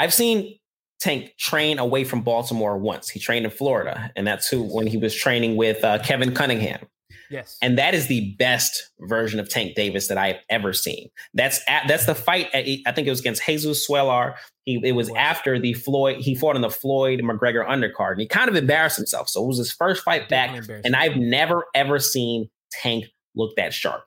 [0.00, 0.58] I've seen
[0.98, 3.10] Tank train away from Baltimore once.
[3.10, 6.86] He trained in Florida, and that's who when he was training with uh, Kevin Cunningham.
[7.30, 7.58] Yes.
[7.60, 11.10] And that is the best version of Tank Davis that I have ever seen.
[11.34, 12.48] That's at, that's the fight.
[12.54, 14.36] At, I think it was against Jesus Cuellar.
[14.64, 15.18] He it was Wow.
[15.18, 16.16] after the Floyd.
[16.16, 19.28] He fought in the Floyd McGregor undercard, and he kind of embarrassed himself.
[19.28, 23.74] So it was his first fight back, and I've never ever seen Tank look that
[23.74, 24.02] sharp.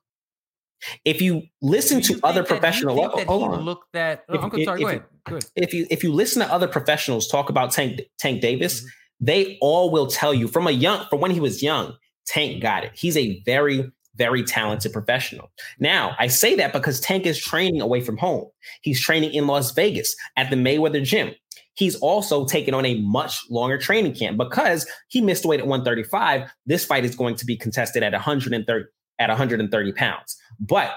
[1.05, 3.61] If you listen you to other think that- do you professional, think that hold on.
[3.65, 4.23] look that.
[4.29, 4.81] Oh, If- I'm sorry.
[4.81, 5.03] if Go ahead.
[5.25, 5.45] Go ahead.
[5.55, 8.87] if you if you listen to other professionals talk about Tank Tank Davis, Mhm.
[9.21, 11.93] they all will tell you from a young from when he was young,
[12.27, 12.91] Tank got it.
[12.95, 15.49] He's a very very talented professional.
[15.79, 18.45] Now, I say that because Tank is training away from home.
[18.83, 21.31] He's training in Las Vegas at the Mayweather gym.
[21.73, 26.47] He's also taken on a much longer training camp because he missed weight at 135.
[26.67, 28.85] This fight is going to be contested at 130
[29.19, 30.37] at 130 pounds.
[30.59, 30.91] But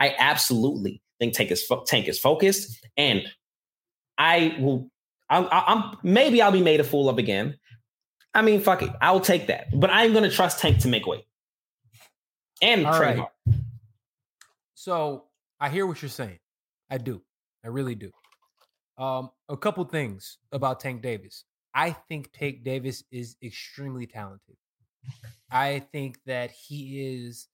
[0.00, 3.22] I absolutely think Tank is fo- Tank is focused, and
[4.18, 4.90] I will.
[5.30, 7.56] I'm, I'm maybe I'll be made a fool of again.
[8.34, 9.66] I mean, fuck it, I'll take that.
[9.78, 11.24] But I'm going to trust Tank to make weight
[12.62, 13.28] and All train right.
[13.46, 13.64] hard.
[14.74, 15.24] So
[15.60, 16.38] I hear what you're saying.
[16.90, 17.22] I do.
[17.64, 18.10] I really do.
[18.98, 21.44] Um, a couple things about Tank Davis.
[21.74, 24.56] I think Tank Davis is extremely talented.
[25.50, 27.48] I think that he is.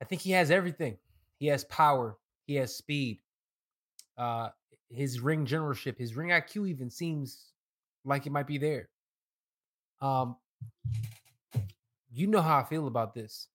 [0.00, 0.98] I think he has everything.
[1.38, 2.16] He has power.
[2.46, 3.20] He has speed.
[4.18, 4.50] Uh,
[4.90, 7.52] his ring generalship, his ring IQ, even seems
[8.04, 8.88] like it might be there.
[10.00, 10.36] Um,
[12.12, 13.48] you know how I feel about this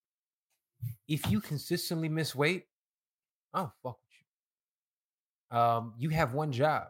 [1.08, 2.66] if you consistently miss weight,
[3.54, 4.14] don't fuck with
[5.52, 5.58] you.
[5.58, 6.88] Um, you have one job.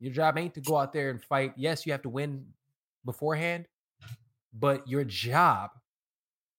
[0.00, 1.52] Your job ain't to go out there and fight.
[1.56, 2.44] Yes, you have to win
[3.04, 3.66] beforehand,
[4.58, 5.70] but your job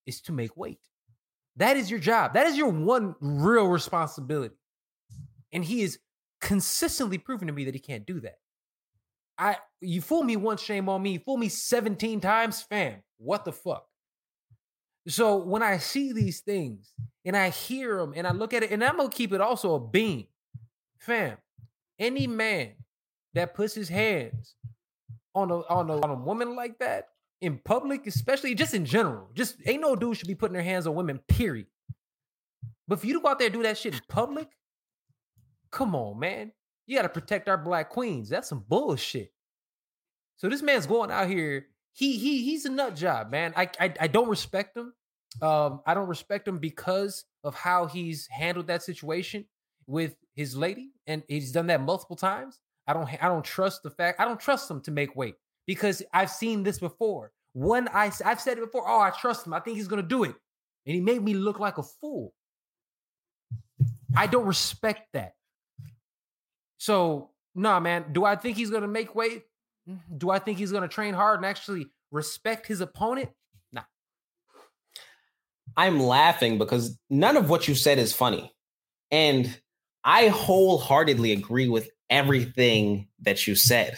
[0.05, 0.79] is to make weight.
[1.57, 2.33] That is your job.
[2.33, 4.55] That is your one real responsibility.
[5.53, 5.99] And he is
[6.41, 8.39] consistently proving to me that he can't do that.
[9.37, 11.13] I you fool me once, shame on me.
[11.13, 13.01] You fool me 17 times, fam.
[13.17, 13.85] What the fuck?
[15.07, 16.91] So when I see these things
[17.23, 19.75] and I hear them and I look at it, and I'm gonna keep it also
[19.75, 20.27] a beam,
[20.99, 21.37] fam.
[21.99, 22.71] Any man
[23.33, 24.55] that puts his hands
[25.33, 27.09] on a on a, on a woman like that
[27.45, 30.87] in public, especially just in general, just ain't no dude should be putting their hands
[30.87, 31.19] on women.
[31.27, 31.67] Period.
[32.87, 34.49] But for you to go out there and do that shit in public,
[35.71, 36.51] come on, man.
[36.87, 38.29] You got to protect our black queens.
[38.29, 39.31] That's some bullshit.
[40.37, 41.67] So this man's going out here.
[41.93, 43.53] He he he's a nut job, man.
[43.55, 44.93] I I, I don't respect him.
[45.41, 49.45] Um, I don't respect him because of how he's handled that situation
[49.87, 52.59] with his lady, and he's done that multiple times.
[52.87, 56.03] I don't I don't trust the fact I don't trust him to make weight because
[56.13, 57.31] I've seen this before.
[57.55, 58.83] One I I've said it before.
[58.85, 59.53] Oh, I trust him.
[59.53, 60.35] I think he's gonna do it,
[60.85, 62.33] and he made me look like a fool.
[64.13, 65.35] I don't respect that.
[66.79, 68.07] So, nah, man.
[68.11, 69.43] Do I think he's gonna make weight?
[69.89, 73.29] Mm, do I think he's gonna train hard and actually respect his opponent?
[73.71, 73.83] Nah.
[75.77, 78.53] I'm laughing because none of what you said is funny.
[79.11, 79.57] And
[80.03, 83.97] I wholeheartedly agree with everything that you said.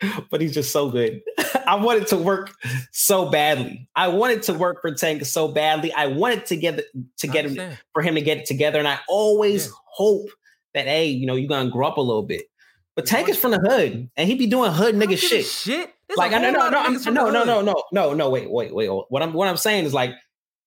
[0.30, 1.20] but he's just so good.
[1.66, 2.52] I wanted to work
[2.92, 3.88] so badly.
[3.94, 5.92] I wanted to work for Tank so badly.
[5.92, 6.84] I wanted to get
[7.18, 8.78] to get him for him to get it together.
[8.78, 9.72] And I always yeah.
[9.86, 10.28] hope
[10.74, 12.46] that hey, you know, you're gonna grow up a little bit.
[12.94, 15.44] But Tank is from the hood, and he be doing hood nigga shit.
[15.44, 15.92] Shit.
[16.08, 18.74] There's like I no no no I'm, no no no no no no wait wait
[18.74, 18.88] wait.
[18.88, 20.12] What I'm what I'm saying is like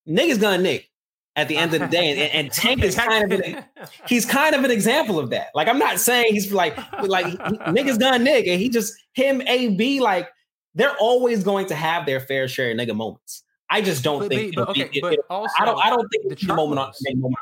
[0.07, 0.89] niggas gonna nick
[1.35, 2.11] at the end of the day.
[2.11, 3.63] And, and Tank is kind of an,
[4.07, 5.47] he's kind of an example of that.
[5.55, 8.57] Like I'm not saying he's like like niggas gonna nigga.
[8.57, 10.29] He just him A B like
[10.75, 13.43] they're always going to have their fair share of nigga moments.
[13.69, 14.55] I just don't but, think.
[14.55, 15.85] But, okay, it, but it, also, I don't.
[15.85, 17.35] I don't think the, the moment on the moment.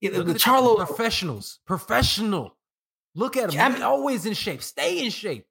[0.00, 2.56] Yeah, the, the Charlo professionals, professional.
[3.14, 3.60] Look at them.
[3.60, 4.62] I mean, always in shape.
[4.62, 5.46] Stay in shape.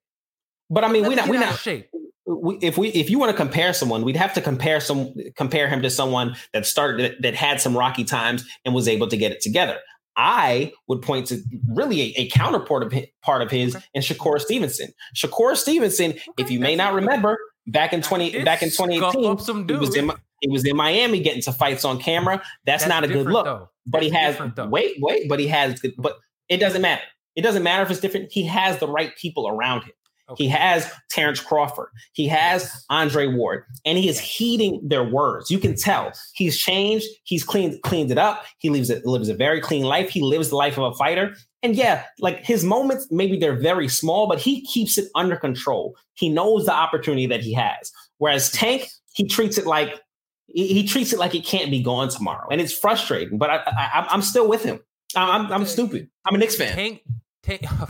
[0.68, 1.28] But I mean, we're not.
[1.28, 1.58] We're not.
[1.58, 1.88] Shape.
[2.26, 5.68] We, if we if you want to compare someone, we'd have to compare some compare
[5.68, 9.32] him to someone that started that had some rocky times and was able to get
[9.32, 9.78] it together.
[10.20, 13.84] I would point to really a, a counterpart of his, part of his okay.
[13.94, 14.88] in Shakur Stevenson.
[15.16, 16.20] Shakur Stevenson, okay.
[16.36, 20.12] if you may not remember, back in twenty back in twenty eighteen, he was in
[20.42, 22.42] he was in Miami getting to fights on camera.
[22.66, 23.46] That's, That's not a good look.
[23.46, 23.70] Though.
[23.86, 26.18] But he has wait wait, but he has but
[26.50, 27.02] it doesn't matter.
[27.34, 28.30] It doesn't matter if it's different.
[28.30, 29.92] He has the right people around him.
[30.30, 30.44] Okay.
[30.44, 31.88] He has Terrence Crawford.
[32.12, 35.50] He has Andre Ward, and he is heeding their words.
[35.50, 37.06] You can tell he's changed.
[37.24, 38.44] He's cleaned cleaned it up.
[38.58, 40.10] He lives it lives a very clean life.
[40.10, 41.34] He lives the life of a fighter.
[41.62, 45.96] And yeah, like his moments, maybe they're very small, but he keeps it under control.
[46.14, 47.92] He knows the opportunity that he has.
[48.18, 50.00] Whereas Tank, he treats it like
[50.46, 53.38] he, treats it like it can't be gone tomorrow, and it's frustrating.
[53.38, 54.80] But I, I, I'm still with him.
[55.16, 56.08] I'm, I'm stupid.
[56.24, 56.74] I'm a Knicks fan.
[56.74, 57.02] Tank,
[57.42, 57.88] Tank, oh,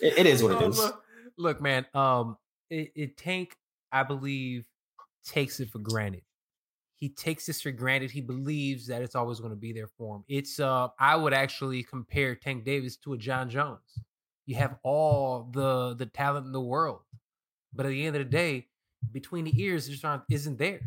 [0.00, 0.78] it, it is what it is.
[0.78, 1.02] Look,
[1.36, 1.86] look man.
[1.94, 2.36] Um,
[2.68, 3.56] it, it Tank,
[3.92, 4.64] I believe,
[5.24, 6.22] takes it for granted.
[6.96, 8.10] He takes this for granted.
[8.10, 10.24] He believes that it's always going to be there for him.
[10.28, 13.98] It's uh, I would actually compare Tank Davis to a John Jones.
[14.46, 17.00] You have all the the talent in the world,
[17.72, 18.66] but at the end of the day,
[19.12, 20.80] between the ears, just aren't isn't there.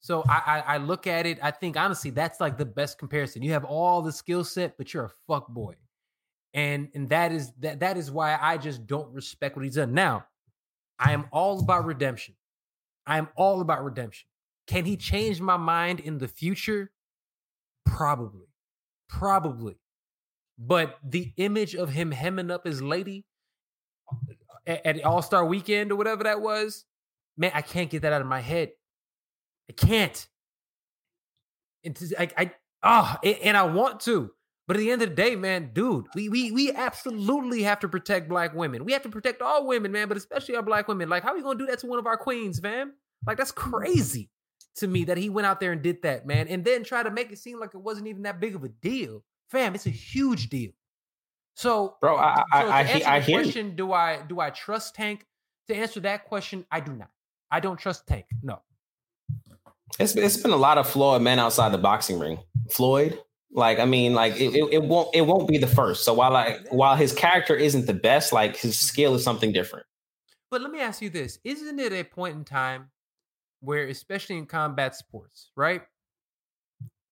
[0.00, 1.38] So I, I, I look at it.
[1.42, 3.42] I think honestly, that's like the best comparison.
[3.42, 5.74] You have all the skill set, but you're a fuck boy
[6.54, 9.94] and and that is that that is why I just don't respect what he's done.
[9.94, 10.26] Now,
[10.98, 12.34] I am all about redemption.
[13.06, 14.26] I am all about redemption.
[14.66, 16.90] Can he change my mind in the future?
[17.84, 18.46] Probably,
[19.08, 19.76] probably.
[20.58, 23.24] But the image of him hemming up his lady
[24.66, 26.84] at, at All Star Weekend or whatever that was,
[27.36, 28.72] man, I can't get that out of my head.
[29.68, 30.28] I can't.
[31.82, 34.30] It's, I, ah, I, oh, and I want to.
[34.70, 37.88] But at the end of the day, man, dude, we we we absolutely have to
[37.88, 38.84] protect black women.
[38.84, 41.08] We have to protect all women, man, but especially our black women.
[41.08, 42.92] Like, how are we gonna do that to one of our queens, fam?
[43.26, 44.30] Like, that's crazy
[44.76, 47.10] to me that he went out there and did that, man, and then try to
[47.10, 49.74] make it seem like it wasn't even that big of a deal, fam.
[49.74, 50.70] It's a huge deal.
[51.56, 54.94] So, bro, I so I, I, I, I hear question, do I do I trust
[54.94, 55.26] Tank?
[55.66, 57.10] To answer that question, I do not.
[57.50, 58.26] I don't trust Tank.
[58.40, 58.62] No.
[59.98, 62.38] It's it's been a lot of flawed men outside the boxing ring.
[62.70, 63.18] Floyd,
[63.52, 66.04] like I mean, like it, it, it, won't it won't be the first.
[66.04, 69.86] So while I while his character isn't the best, like his skill is something different.
[70.50, 72.90] But let me ask you this: Isn't it a point in time
[73.60, 75.82] where, especially in combat sports, right?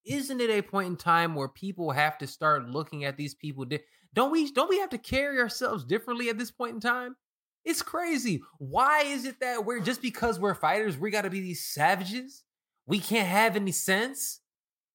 [0.04, 3.64] Isn't it a point in time where people have to start looking at these people?
[3.64, 3.80] Di-
[4.14, 4.50] don't we?
[4.52, 7.16] Don't we have to carry ourselves differently at this point in time?
[7.64, 8.42] It's crazy.
[8.58, 12.44] Why is it that we're just because we're fighters, we got to be these savages?
[12.86, 14.40] We can't have any sense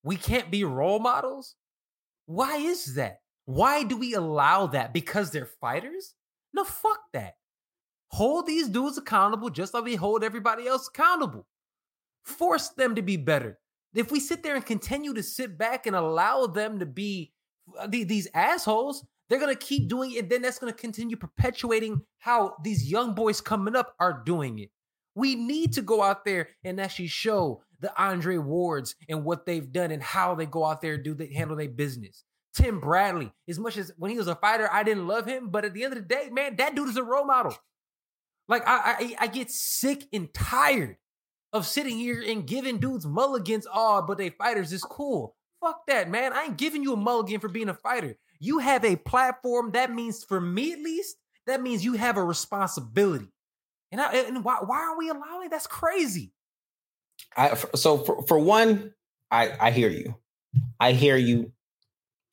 [0.04, 1.56] we can't be role models?
[2.26, 3.18] Why is that?
[3.46, 4.92] Why do we allow that?
[4.92, 6.14] Because they're fighters?
[6.52, 7.34] No, fuck that.
[8.08, 11.46] Hold these dudes accountable just like we hold everybody else accountable.
[12.22, 13.58] Force them to be better.
[13.92, 17.32] If we sit there and continue to sit back and allow them to be
[17.76, 22.54] uh, these assholes, they're gonna keep doing it, and then that's gonna continue perpetuating how
[22.62, 24.70] these young boys coming up are doing it.
[25.16, 29.72] We need to go out there and actually show the Andre Wards and what they've
[29.72, 32.24] done and how they go out there and do they handle their business.
[32.54, 35.64] Tim Bradley, as much as when he was a fighter, I didn't love him, but
[35.64, 37.56] at the end of the day, man, that dude is a role model.
[38.48, 40.96] Like I, I, I get sick and tired
[41.52, 43.66] of sitting here and giving dudes mulligans.
[43.72, 45.34] Oh, but they fighters is cool.
[45.60, 46.32] Fuck that, man.
[46.32, 48.16] I ain't giving you a mulligan for being a fighter.
[48.38, 49.70] You have a platform.
[49.72, 51.16] That means, for me at least,
[51.46, 53.32] that means you have a responsibility.
[53.90, 55.48] And, I, and why, why are we allowing?
[55.48, 56.33] That's crazy.
[57.36, 58.92] I, so for, for one,
[59.30, 60.16] I, I hear you.
[60.78, 61.52] I hear you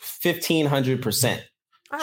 [0.02, 1.42] 1500%.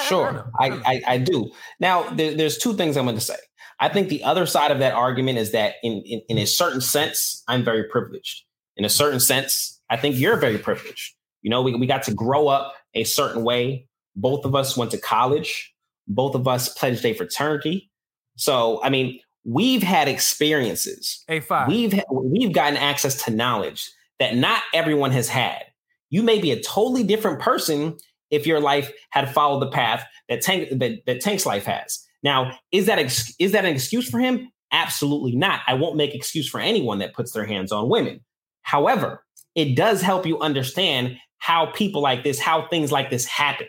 [0.07, 1.51] Sure, I, I, I, do.
[1.80, 3.36] Now, there, there's two things I'm going to say.
[3.80, 6.82] I think the other side of that argument is that in, in, in a certain
[6.82, 8.43] sense, I'm very privileged.
[8.76, 11.14] In a certain sense, I think you're very privileged.
[11.41, 13.86] You know, we, we got to grow up a certain way.
[14.14, 15.72] Both of us went to college.
[16.07, 17.91] Both of us pledged a fraternity.
[18.36, 21.24] So, I mean, we've had experiences.
[21.28, 21.68] A5.
[21.68, 25.62] We've we've gotten access to knowledge that not everyone has had.
[26.11, 27.97] You may be a totally different person
[28.30, 32.05] if your life had followed the path that Tank that, that Tank's life has.
[32.22, 34.51] Now, is that ex- is that an excuse for him?
[34.72, 35.61] Absolutely not.
[35.66, 38.20] I won't make excuse for anyone that puts their hands on women.
[38.62, 39.24] However,
[39.55, 43.68] it does help you understand how people like this, how things like this happen.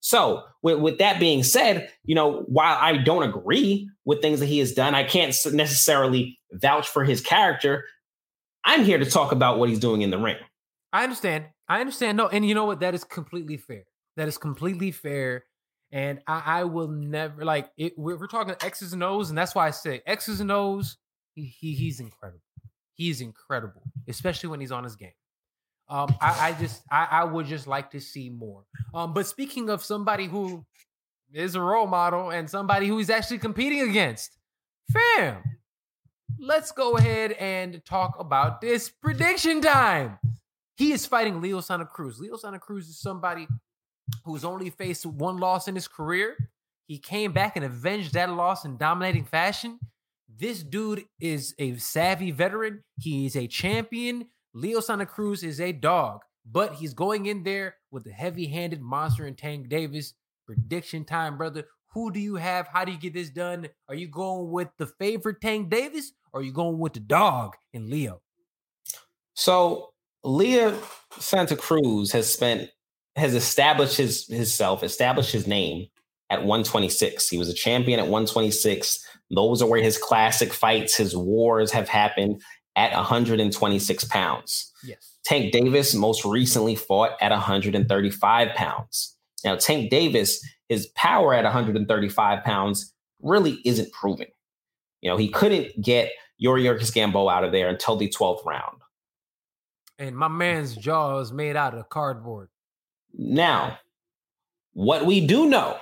[0.00, 4.46] So, with, with that being said, you know, while I don't agree with things that
[4.46, 7.84] he has done, I can't necessarily vouch for his character.
[8.64, 10.36] I'm here to talk about what he's doing in the ring.
[10.92, 11.46] I understand.
[11.68, 12.16] I understand.
[12.16, 12.80] No, and you know what?
[12.80, 13.84] That is completely fair.
[14.16, 15.44] That is completely fair.
[15.90, 17.94] And I, I will never like it.
[17.96, 20.96] We're, we're, talking X's and O's, and that's why I say X's and O's.
[21.34, 22.42] He, he he's incredible.
[22.92, 25.12] He's incredible, especially when he's on his game.
[25.90, 28.64] Um, I, I just I, I would just like to see more.
[28.94, 30.64] Um, but speaking of somebody who
[31.32, 34.38] is a role model and somebody who he's actually competing against,
[34.92, 35.42] fam,
[36.38, 40.18] let's go ahead and talk about this prediction time.
[40.76, 42.20] He is fighting Leo Santa Cruz.
[42.20, 43.48] Leo Santa Cruz is somebody
[44.24, 46.36] who's only faced one loss in his career.
[46.86, 49.78] He came back and avenged that loss in dominating fashion.
[50.38, 52.84] This dude is a savvy veteran.
[52.98, 54.28] He is a champion.
[54.54, 56.20] Leo Santa Cruz is a dog,
[56.50, 60.14] but he's going in there with a heavy handed monster and Tank Davis.
[60.46, 61.64] Prediction time, brother.
[61.92, 62.68] Who do you have?
[62.68, 63.68] How do you get this done?
[63.88, 67.54] Are you going with the favorite Tank Davis or are you going with the dog
[67.74, 68.22] and Leo?
[69.34, 69.90] So,
[70.24, 70.78] Leo
[71.18, 72.70] Santa Cruz has spent
[73.16, 75.86] has established his himself, established his name
[76.30, 77.28] at 126.
[77.28, 79.04] He was a champion at 126.
[79.30, 82.42] Those are where his classic fights, his wars have happened
[82.78, 84.72] at 126 pounds.
[84.84, 85.16] Yes.
[85.24, 89.16] Tank Davis most recently fought at 135 pounds.
[89.44, 94.28] Now, Tank Davis, his power at 135 pounds really isn't proven.
[95.00, 98.78] You know, he couldn't get Yuriorkis Gamboa out of there until the 12th round.
[99.98, 102.48] And my man's jaw is made out of cardboard.
[103.12, 103.80] Now,
[104.72, 105.78] what we do know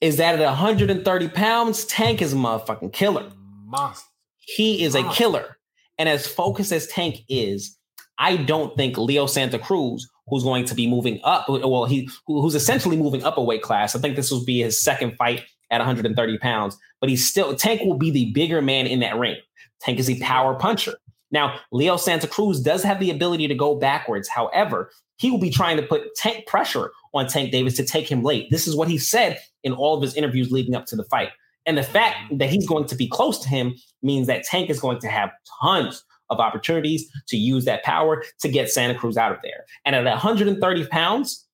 [0.00, 3.30] is that at 130 pounds, Tank is a motherfucking killer.
[3.66, 4.08] Monster.
[4.38, 5.10] He is Monster.
[5.10, 5.56] a killer.
[6.00, 7.76] And as focused as Tank is,
[8.18, 12.54] I don't think Leo Santa Cruz, who's going to be moving up, well, he who's
[12.54, 13.94] essentially moving up a weight class.
[13.94, 17.82] I think this will be his second fight at 130 pounds, but he's still Tank
[17.82, 19.36] will be the bigger man in that ring.
[19.82, 20.94] Tank is a power puncher.
[21.32, 24.26] Now, Leo Santa Cruz does have the ability to go backwards.
[24.26, 28.22] However, he will be trying to put tank pressure on Tank Davis to take him
[28.22, 28.48] late.
[28.50, 31.28] This is what he said in all of his interviews leading up to the fight.
[31.66, 34.80] And the fact that he's going to be close to him means that Tank is
[34.80, 35.30] going to have
[35.62, 39.64] tons of opportunities to use that power to get Santa Cruz out of there.
[39.84, 41.46] And at 130 pounds,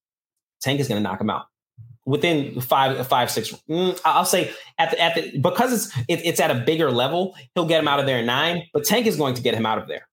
[0.61, 1.47] Tank is going to knock him out
[2.05, 3.53] within five, five, six.
[3.69, 7.35] Mm, I'll say at the, at the because it's it, it's at a bigger level,
[7.55, 8.63] he'll get him out of there in nine.
[8.73, 10.07] But Tank is going to get him out of there.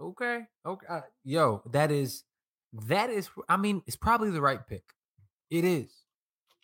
[0.00, 2.24] Okay, okay, uh, yo, that is
[2.72, 4.82] that is i mean it's probably the right pick
[5.50, 5.90] it is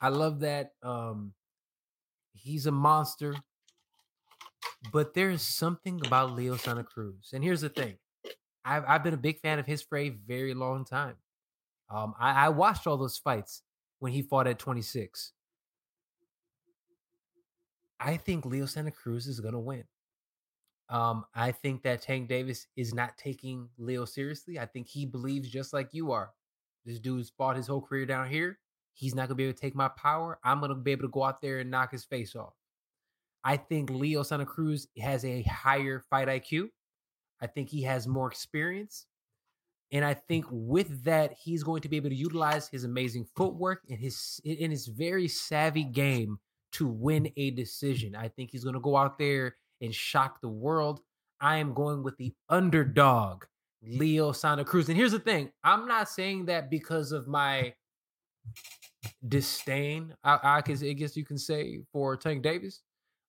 [0.00, 1.32] i love that um
[2.38, 3.34] he's a monster
[4.92, 7.96] but there's something about leo santa cruz and here's the thing
[8.64, 11.16] i've, I've been a big fan of his for a very long time
[11.90, 13.62] um I, I watched all those fights
[13.98, 15.32] when he fought at 26
[18.00, 19.84] i think leo santa cruz is gonna win
[20.90, 24.58] um, I think that Tank Davis is not taking Leo seriously.
[24.58, 26.30] I think he believes just like you are.
[26.86, 28.58] This dude's fought his whole career down here.
[28.98, 30.40] He's not gonna be able to take my power.
[30.42, 32.54] I'm gonna be able to go out there and knock his face off.
[33.44, 36.68] I think Leo Santa Cruz has a higher fight IQ.
[37.40, 39.06] I think he has more experience.
[39.92, 43.82] And I think with that, he's going to be able to utilize his amazing footwork
[43.88, 46.38] and his in his very savvy game
[46.72, 48.16] to win a decision.
[48.16, 51.00] I think he's going to go out there and shock the world.
[51.40, 53.44] I am going with the underdog,
[53.80, 54.88] Leo Santa Cruz.
[54.88, 57.72] And here's the thing I'm not saying that because of my
[59.26, 62.82] disdain, I, I, guess, I guess you can say, for Tank Davis.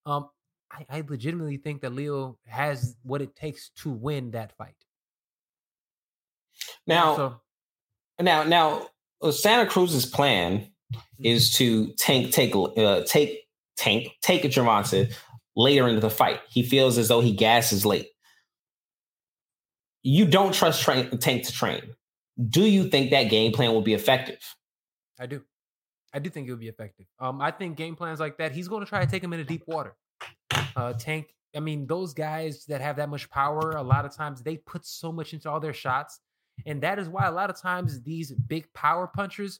[0.05, 0.29] Um,
[0.71, 4.75] I, I legitimately think that Leo has what it takes to win that fight.
[6.85, 7.41] Now, so,
[8.19, 8.87] now, now,
[9.21, 10.99] uh, Santa Cruz's plan mm-hmm.
[11.25, 13.47] is to tank, take, uh, take,
[13.77, 15.13] tank, take a Gervonta
[15.55, 16.39] later into the fight.
[16.49, 18.07] He feels as though he gasses late.
[20.01, 21.81] You don't trust train, Tank to train.
[22.47, 24.39] Do you think that game plan will be effective?
[25.19, 25.41] I do.
[26.13, 27.05] I do think it would be effective.
[27.19, 29.45] Um, I think game plans like that, he's going to try to take him into
[29.45, 29.95] deep water.
[30.75, 34.41] Uh, Tank, I mean, those guys that have that much power, a lot of times
[34.41, 36.19] they put so much into all their shots.
[36.65, 39.59] And that is why a lot of times these big power punchers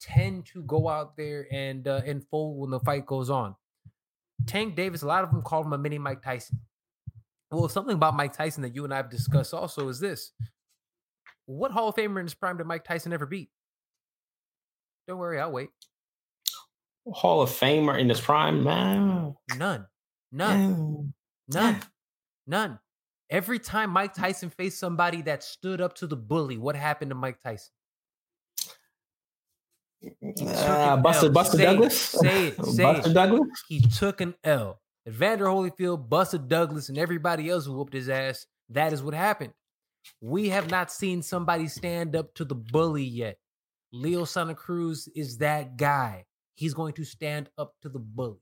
[0.00, 3.56] tend to go out there and uh, and fold when the fight goes on.
[4.46, 6.60] Tank Davis, a lot of them call him a mini Mike Tyson.
[7.50, 10.32] Well, something about Mike Tyson that you and I have discussed also is this.
[11.46, 13.50] What Hall of Famer in his prime did Mike Tyson ever beat?
[15.06, 15.68] Don't worry, I'll wait.
[17.12, 18.64] Hall of Famer in his prime?
[18.64, 19.34] Man.
[19.56, 19.86] None.
[20.32, 21.12] None.
[21.48, 21.80] None.
[22.46, 22.78] None.
[23.30, 27.14] Every time Mike Tyson faced somebody that stood up to the bully, what happened to
[27.14, 27.70] Mike Tyson?
[30.40, 31.98] Uh, Buster, Buster Douglas.
[31.98, 32.64] Say it.
[32.64, 33.14] Say Buster it.
[33.14, 33.48] Douglas.
[33.68, 34.80] He took an L.
[35.08, 38.46] Evander Holyfield, Buster Douglas, and everybody else who whooped his ass.
[38.70, 39.52] That is what happened.
[40.20, 43.38] We have not seen somebody stand up to the bully yet.
[43.92, 46.24] Leo Santa Cruz is that guy.
[46.54, 48.38] He's going to stand up to the bully.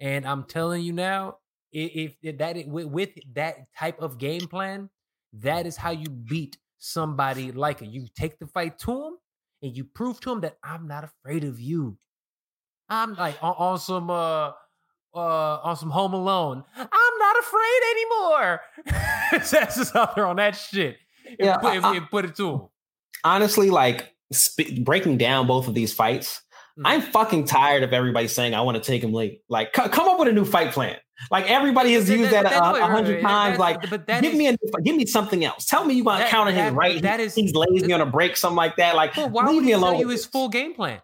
[0.00, 1.38] And I'm telling you now,
[1.72, 4.90] if, if that with, with that type of game plan,
[5.34, 7.88] that is how you beat somebody like it.
[7.88, 9.12] You take the fight to him
[9.62, 11.96] and you prove to him that I'm not afraid of you.
[12.88, 14.50] I'm like on, on some uh
[15.14, 16.62] uh on some Home Alone.
[16.76, 18.60] I'm not afraid anymore.
[19.50, 20.98] That's just out there on that shit.
[21.26, 22.60] And Yeah, put, I- and- I- and put it to him.
[23.24, 26.40] Honestly, like sp- breaking down both of these fights,
[26.78, 26.82] Mhm.
[26.86, 29.40] I'm fucking tired of everybody saying I want to take him late.
[29.48, 30.96] Like, c- come up with a new fight plan.
[31.30, 33.56] Like everybody has used that- that that- a a hundred times.
[33.58, 35.64] Like, but that give is- me a give me something else.
[35.66, 37.00] Tell me you want to That- counter his that- right.
[37.02, 38.96] that is- he's lazy on a break, something like that.
[38.96, 39.92] Like, Well, why leave would me alone.
[39.92, 41.00] tell you his full game plan?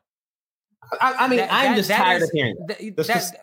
[1.01, 2.57] I, I mean, I'm just tired is- of hearing.
[2.67, 3.35] That- just-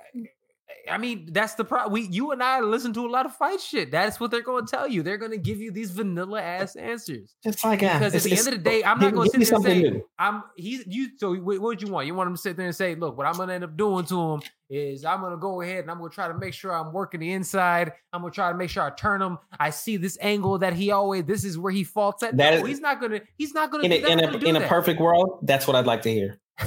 [0.89, 1.91] I mean, that's the problem.
[1.93, 3.91] We, you and I listen to a lot of fight shit.
[3.91, 5.03] That's what they're going to tell you.
[5.03, 7.35] They're going to give you these vanilla ass answers.
[7.43, 9.45] It's like Because at it's- the it's- end of the day, I'm not going to
[9.45, 10.05] sit there and say, new.
[10.19, 11.09] I'm he's you.
[11.17, 12.07] So what what you want?
[12.07, 13.75] You want him to sit there and say, look, what I'm going to end up
[13.77, 16.33] doing to him is I'm going to go ahead and I'm going to try to
[16.37, 17.93] make sure I'm working the inside.
[18.11, 19.37] I'm going to try to make sure I turn him.
[19.59, 21.23] I see this angle that he always.
[21.23, 22.35] This is where he faults at.
[22.37, 23.21] That no, is- he's not going to.
[23.37, 24.07] He's not going in to.
[24.07, 26.39] a, in a, in a perfect world, that's what I'd like to hear.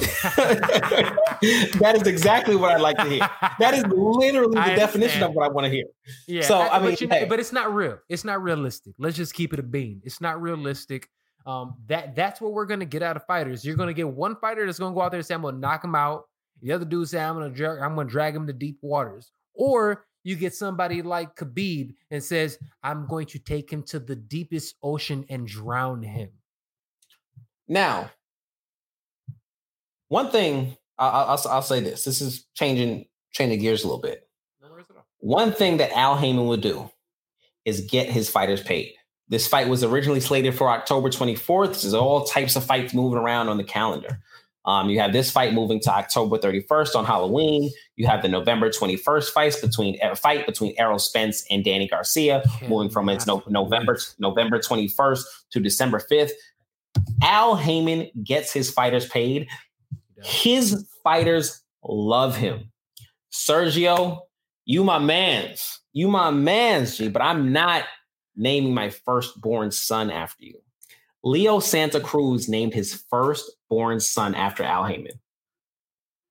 [1.78, 3.28] that is exactly what I'd like to hear.
[3.59, 5.86] That is literally the definition of what I want to hear.
[6.28, 6.43] Yeah.
[6.43, 7.24] So, I but mean, you know, hey.
[7.24, 7.99] but it's not real.
[8.09, 8.95] It's not realistic.
[8.99, 10.01] Let's just keep it a bean.
[10.05, 11.09] It's not realistic.
[11.45, 13.64] Um, that that's what we're gonna get out of fighters.
[13.64, 15.82] You're gonna get one fighter that's gonna go out there and say, "I'm gonna knock
[15.82, 16.24] him out."
[16.62, 20.05] The other dude say, "I'm gonna drag, I'm gonna drag him to deep waters." Or
[20.22, 24.76] you get somebody like Khabib and says, "I'm going to take him to the deepest
[24.82, 26.30] ocean and drown him."
[27.66, 28.11] Now,
[30.11, 34.03] one thing I- I- I'll, I'll say this: this is changing changing gears a little
[34.03, 34.29] bit.
[34.63, 35.07] No worries at all.
[35.21, 36.91] One thing that Al Haymon would do
[37.65, 38.93] is get his fighters paid.
[39.29, 41.83] This fight was originally slated for October 24th.
[41.83, 44.21] There's all types of fights moving around on the calendar.
[44.67, 47.71] Um, you have this fight moving to October 31st on Halloween.
[47.97, 52.43] You have the November 21st fights between uh, fight between Errol Spence and Danny Garcia,
[52.69, 53.97] moving from its no, November.
[54.19, 56.33] November 21st to December 5th.
[57.23, 59.47] Al Haymon gets his fighters paid.
[60.25, 62.71] His fighters love him.
[63.33, 64.21] Sergio,
[64.64, 65.81] you my mans.
[65.93, 67.85] You my mans, G, but I'm not
[68.37, 70.61] naming my firstborn son after you.
[71.23, 75.21] Leo Santa Cruz named his firstborn son after Al Haymon.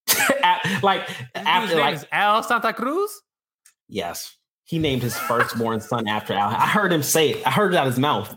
[0.81, 3.11] Like after like Al Santa Cruz.
[3.87, 6.49] yes, he named his firstborn son after Al.
[6.49, 7.47] I heard him say it.
[7.47, 8.35] I heard it out his mouth.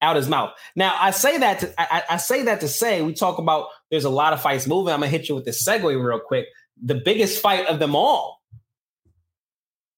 [0.00, 0.52] Out his mouth.
[0.76, 4.04] Now I say that to, I I say that to say we talk about there's
[4.06, 4.92] a lot of fights moving.
[4.92, 6.46] I'm gonna hit you with this segue real quick.
[6.82, 8.40] The biggest fight of them all,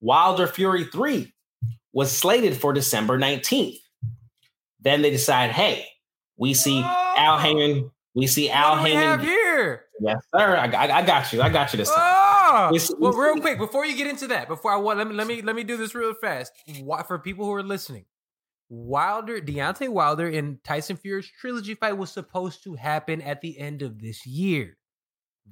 [0.00, 1.32] Wilder Fury 3,
[1.92, 3.78] was slated for December 19th.
[4.80, 5.86] Then they decide, hey,
[6.36, 7.38] we see Al oh!
[7.38, 7.90] Haymon.
[8.16, 9.20] We see Al what we Haymon.
[9.20, 9.84] here?
[10.00, 10.56] Yes, sir.
[10.56, 11.40] I, I, I got you.
[11.40, 11.98] I got you this time.
[12.00, 12.70] Ah!
[12.72, 12.96] Oh, no.
[12.98, 15.40] well, real quick before you get into that, before I want let me let me
[15.40, 16.52] let me do this real fast.
[16.82, 18.06] Why, for people who are listening,
[18.74, 23.82] Wilder, Deontay Wilder, and Tyson Fury's trilogy fight was supposed to happen at the end
[23.82, 24.76] of this year.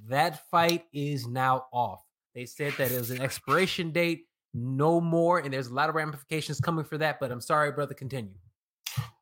[0.07, 2.03] That fight is now off.
[2.35, 5.95] They said that it was an expiration date, no more, and there's a lot of
[5.95, 7.19] ramifications coming for that.
[7.19, 7.93] But I'm sorry, brother.
[7.93, 8.33] Continue.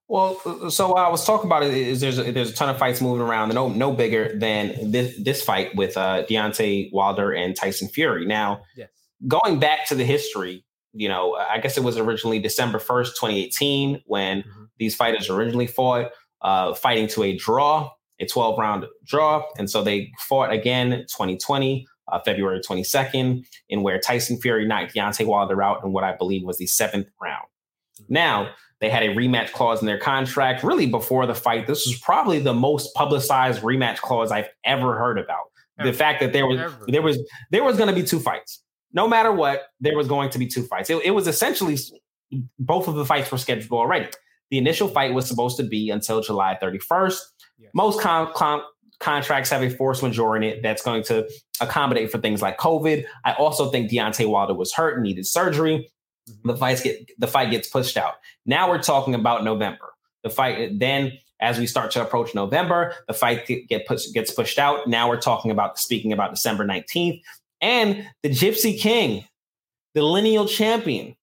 [0.07, 2.77] Well, uh, so what I was talking about is there's a, there's a ton of
[2.77, 7.55] fights moving around, no no bigger than this this fight with uh, Deontay Wilder and
[7.55, 8.25] Tyson Fury.
[8.25, 8.89] Now, yes.
[9.27, 14.01] going back to the history, you know, I guess it was originally December first, 2018,
[14.05, 14.63] when mm-hmm.
[14.77, 16.11] these fighters originally fought,
[16.41, 21.87] uh, fighting to a draw, a 12 round draw, and so they fought again 2020.
[22.11, 26.43] Uh, February 22nd, in where Tyson Fury knocked Deontay Wilder out in what I believe
[26.43, 27.45] was the seventh round.
[28.01, 28.13] Mm-hmm.
[28.13, 28.49] Now,
[28.81, 31.67] they had a rematch clause in their contract really before the fight.
[31.67, 35.51] This was probably the most publicized rematch clause I've ever heard about.
[35.79, 35.91] Ever.
[35.91, 36.85] The fact that there was ever.
[36.87, 37.19] there was
[37.51, 38.61] there was going to be two fights.
[38.93, 40.89] No matter what, there was going to be two fights.
[40.89, 41.77] It, it was essentially
[42.59, 44.07] both of the fights were scheduled already.
[44.49, 47.19] The initial fight was supposed to be until July 31st.
[47.57, 47.71] Yes.
[47.73, 48.63] Most con- con-
[48.99, 51.29] contracts have a force majeure in it that's going to
[51.59, 53.05] accommodate for things like COVID.
[53.25, 55.89] I also think Deontay Wilder was hurt and needed surgery.
[56.29, 56.49] Mm-hmm.
[56.49, 58.15] The fights get the fight gets pushed out.
[58.45, 59.89] Now we're talking about November.
[60.23, 64.87] The fight then as we start to approach November, the fight get gets pushed out.
[64.87, 67.21] Now we're talking about speaking about December 19th
[67.61, 69.25] and the Gypsy King,
[69.93, 71.15] the lineal champion.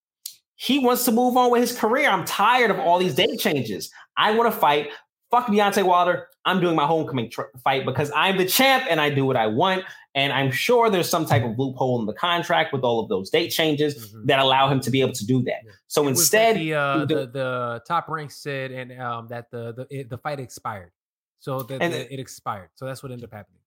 [0.55, 2.09] He wants to move on with his career.
[2.09, 3.89] I'm tired of all these date changes.
[4.17, 4.89] I want to fight.
[5.31, 6.27] Fuck Deontay Wilder.
[6.43, 9.47] I'm doing my homecoming tr- fight because I'm the champ and I do what I
[9.47, 9.85] want.
[10.15, 13.29] And I'm sure there's some type of loophole in the contract with all of those
[13.29, 14.25] date changes mm-hmm.
[14.25, 15.61] that allow him to be able to do that.
[15.63, 15.71] Yeah.
[15.87, 19.87] So it instead, the, uh, the, the top rank said and um, that the the,
[19.89, 20.91] it, the fight expired,
[21.39, 22.69] so that it expired.
[22.75, 23.58] So that's what ended up happening.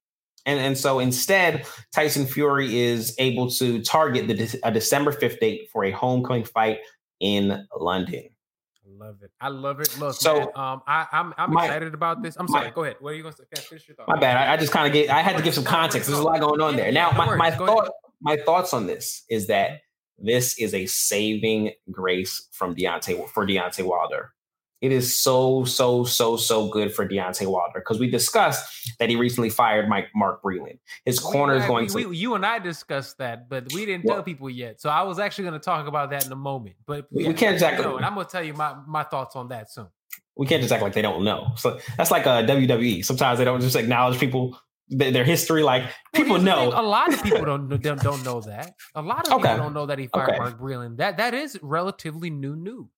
[0.45, 5.68] And and so instead, Tyson Fury is able to target the a December fifth date
[5.72, 6.78] for a homecoming fight
[7.20, 8.28] in London
[8.84, 9.30] I love it.
[9.40, 9.99] I love it.
[9.99, 12.36] Look, so man, um, I, am I'm, I'm my, excited about this.
[12.38, 12.66] I'm sorry.
[12.66, 12.97] My, go ahead.
[13.01, 13.62] What are you going to say?
[13.62, 14.09] Finish your thought.
[14.09, 14.36] My bad.
[14.36, 15.11] I, I just kind of get.
[15.11, 16.09] I had to give some context.
[16.09, 16.90] There's a lot going on there.
[16.93, 17.90] Now, my, my thought,
[18.20, 19.80] my thoughts on this is that
[20.18, 24.32] this is a saving grace from Deontay for Deontay Wilder.
[24.83, 29.14] It is so, so, so, so good for Deontay Wilder because we discussed that he
[29.14, 30.80] recently fired Mike Mark Breland.
[31.05, 32.11] His corner is going we, to.
[32.11, 34.80] You and I discussed that, but we didn't well, tell people yet.
[34.80, 36.74] So I was actually going to talk about that in a moment.
[36.85, 37.85] But we, yeah, we can't exactly.
[37.85, 39.87] Know, and I'm going to tell you my, my thoughts on that soon.
[40.37, 41.53] We can't just act like they don't know.
[41.57, 43.05] So that's like uh, a WWE.
[43.05, 44.59] Sometimes they don't just acknowledge people
[44.89, 45.62] their history.
[45.62, 46.72] Like people know.
[46.74, 48.74] A lot of people don't, don't don't know that.
[48.97, 49.43] A lot of okay.
[49.43, 50.39] people don't know that he fired okay.
[50.39, 50.97] Mark Breland.
[50.97, 52.89] That that is relatively new news.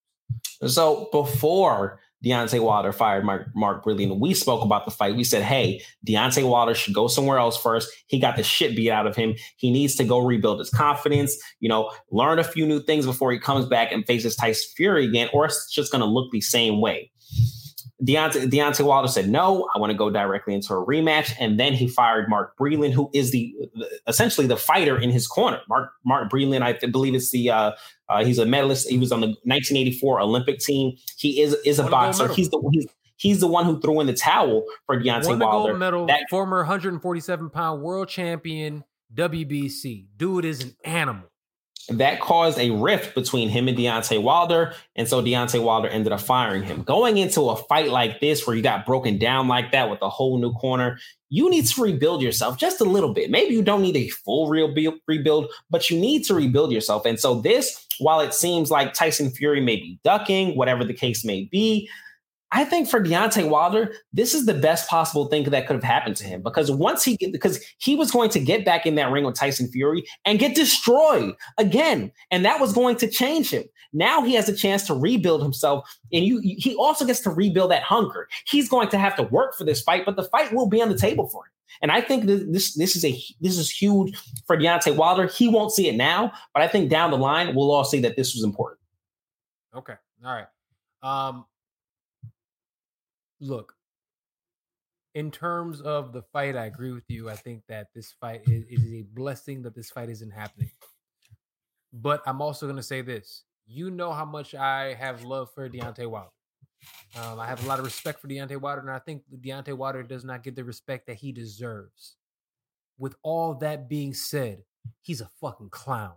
[0.67, 5.15] So before Deontay Wilder fired Mark, Mark Breland, we spoke about the fight.
[5.15, 7.91] We said, hey, Deontay Wilder should go somewhere else first.
[8.07, 9.35] He got the shit beat out of him.
[9.57, 13.31] He needs to go rebuild his confidence, you know, learn a few new things before
[13.31, 16.41] he comes back and faces Tyson Fury again, or it's just going to look the
[16.41, 17.11] same way.
[18.03, 21.33] Deontay, Deontay Wilder said, no, I want to go directly into a rematch.
[21.39, 23.55] And then he fired Mark Breland, who is the,
[24.09, 25.61] essentially the fighter in his corner.
[25.69, 27.73] Mark Mark Breland, I believe it's the uh,
[28.09, 28.89] uh, he's a medalist.
[28.89, 30.97] He was on the 1984 Olympic team.
[31.17, 32.29] He is is a boxer.
[32.29, 32.87] He's the he's
[33.17, 35.69] he's the one who threw in the towel for Deontay Won the Wilder.
[35.71, 38.85] Gold medal, that, former 147 pound world champion,
[39.15, 40.07] WBC.
[40.17, 41.31] Dude is an animal
[41.89, 44.75] that caused a rift between him and Deontay Wilder.
[44.97, 46.83] And so Deontay Wilder ended up firing him.
[46.83, 50.09] Going into a fight like this, where you got broken down like that with a
[50.09, 53.31] whole new corner, you need to rebuild yourself just a little bit.
[53.31, 54.73] Maybe you don't need a full real
[55.07, 57.05] rebuild, but you need to rebuild yourself.
[57.05, 61.25] And so this, while it seems like Tyson Fury may be ducking, whatever the case
[61.25, 61.89] may be,
[62.55, 66.17] I think for Deontay Wilder, this is the best possible thing that could have happened
[66.19, 69.25] to him because once he because he was going to get back in that ring
[69.25, 73.65] with Tyson Fury and get destroyed again, and that was going to change him.
[73.93, 77.73] Now he has a chance to rebuild himself, and you he also gets to rebuild
[77.73, 78.29] that hunger.
[78.47, 80.89] He's going to have to work for this fight, but the fight will be on
[80.89, 81.51] the table for him.
[81.83, 85.27] And I think this this is a this is huge for Deontay Wilder.
[85.27, 88.15] He won't see it now, but I think down the line we'll all see that
[88.17, 88.79] this was important.
[89.75, 89.95] Okay,
[90.25, 90.47] all right.
[91.03, 91.47] Um,
[93.45, 93.75] look,
[95.15, 97.31] in terms of the fight, I agree with you.
[97.31, 100.71] I think that this fight is, is a blessing that this fight isn't happening.
[101.93, 103.45] But I'm also going to say this.
[103.67, 106.31] You know how much I have love for Deontay Wilder.
[107.17, 110.03] Um, I have a lot of respect for Deontay Wilder, and I think Deontay Wilder
[110.03, 112.17] does not get the respect that he deserves.
[112.99, 114.65] With all that being said,
[115.01, 116.15] he's a fucking clown.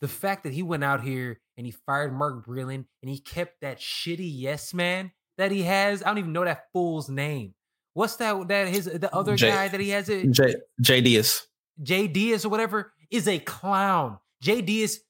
[0.00, 3.60] The fact that he went out here and he fired Mark Breland and he kept
[3.60, 6.02] that shitty yes man that he has.
[6.02, 7.54] I don't even know that fool's name.
[7.94, 8.48] What's that?
[8.48, 10.30] That his the other J, guy that he has it.
[10.30, 11.46] J J Diaz.
[11.82, 14.18] Jay Deas or whatever is a clown.
[14.42, 15.00] Jay Deas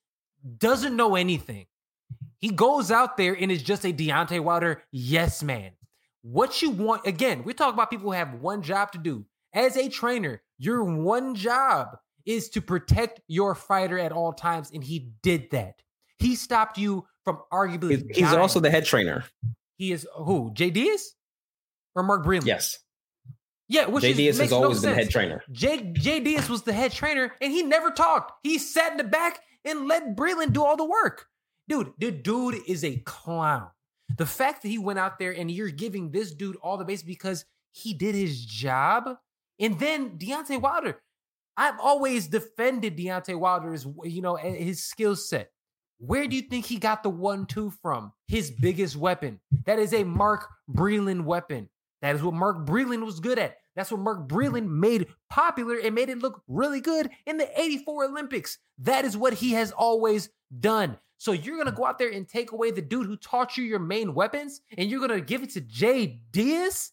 [0.59, 1.67] doesn't know anything.
[2.39, 5.73] He goes out there and is just a Deontay Wilder yes man.
[6.23, 9.25] What you want, again, we talk about people who have one job to do.
[9.55, 14.85] As a trainer, your one job is to protect your fighter at all times, and
[14.85, 15.81] he did that.
[16.19, 18.05] He stopped you from arguably.
[18.15, 18.39] He's dying.
[18.39, 19.25] also the head trainer.
[19.79, 20.53] He is who?
[20.53, 21.15] Jay Deas
[21.95, 22.45] or Mark Breland?
[22.45, 22.79] Yes.
[23.69, 25.43] Yeah, which Jay Deas has always no been head trainer.
[25.53, 28.33] Jay Jay Deas was the head trainer, and he never talked.
[28.43, 31.27] He sat in the back and let Breland do all the work.
[31.69, 33.69] Dude, the dude is a clown.
[34.17, 37.03] The fact that he went out there and you're giving this dude all the base
[37.03, 39.17] because he did his job,
[39.61, 41.01] and then Deontay Wilder.
[41.57, 45.51] I've always defended Deontay Wilder's, you know, his skill set.
[45.99, 48.13] Where do you think he got the one-two from?
[48.27, 49.41] His biggest weapon.
[49.65, 51.69] That is a Mark Breland weapon.
[52.03, 53.57] That is what Mark Breland was good at.
[53.75, 58.07] That's what Mark Breland made popular and made it look really good in the 84
[58.07, 58.59] Olympics.
[58.79, 60.31] That is what he has always
[60.61, 60.99] done.
[61.19, 63.65] So you're going to go out there and take away the dude who taught you
[63.65, 66.93] your main weapons and you're going to give it to Jay Deas,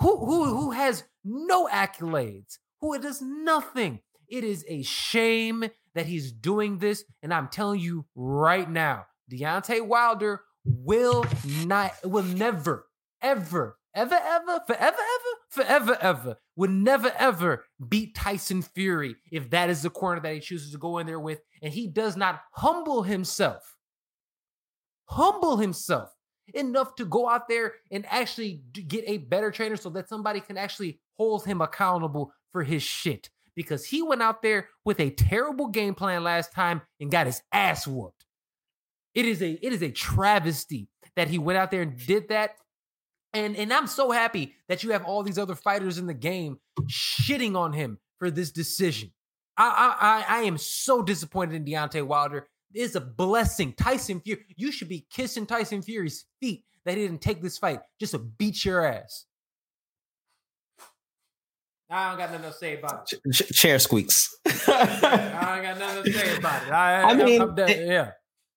[0.00, 4.00] who, who, who has no accolades, who does nothing.
[4.26, 5.64] It is a shame
[5.94, 7.04] that he's doing this.
[7.22, 11.24] And I'm telling you right now, Deontay Wilder will
[11.64, 12.86] not, will never,
[13.22, 19.70] ever, ever, ever, forever, ever, forever, ever, would never, ever beat Tyson Fury if that
[19.70, 21.40] is the corner that he chooses to go in there with.
[21.62, 23.76] And he does not humble himself,
[25.06, 26.10] humble himself
[26.52, 30.58] enough to go out there and actually get a better trainer so that somebody can
[30.58, 33.30] actually hold him accountable for his shit.
[33.56, 37.40] Because he went out there with a terrible game plan last time and got his
[37.52, 38.24] ass whooped.
[39.14, 42.56] It is a it is a travesty that he went out there and did that
[43.34, 46.58] and and I'm so happy that you have all these other fighters in the game
[46.86, 49.12] shitting on him for this decision.
[49.56, 52.48] I I I am so disappointed in Deontay Wilder.
[52.72, 53.72] It's a blessing.
[53.74, 57.80] Tyson Fury, you should be kissing Tyson Fury's feet that he didn't take this fight
[58.00, 59.26] just to beat your ass.
[61.90, 63.20] I don't got nothing to say about it.
[63.32, 64.34] Ch- chair squeaks.
[64.46, 66.72] I don't got nothing to say about it.
[66.72, 68.10] I, I mean, it, yeah.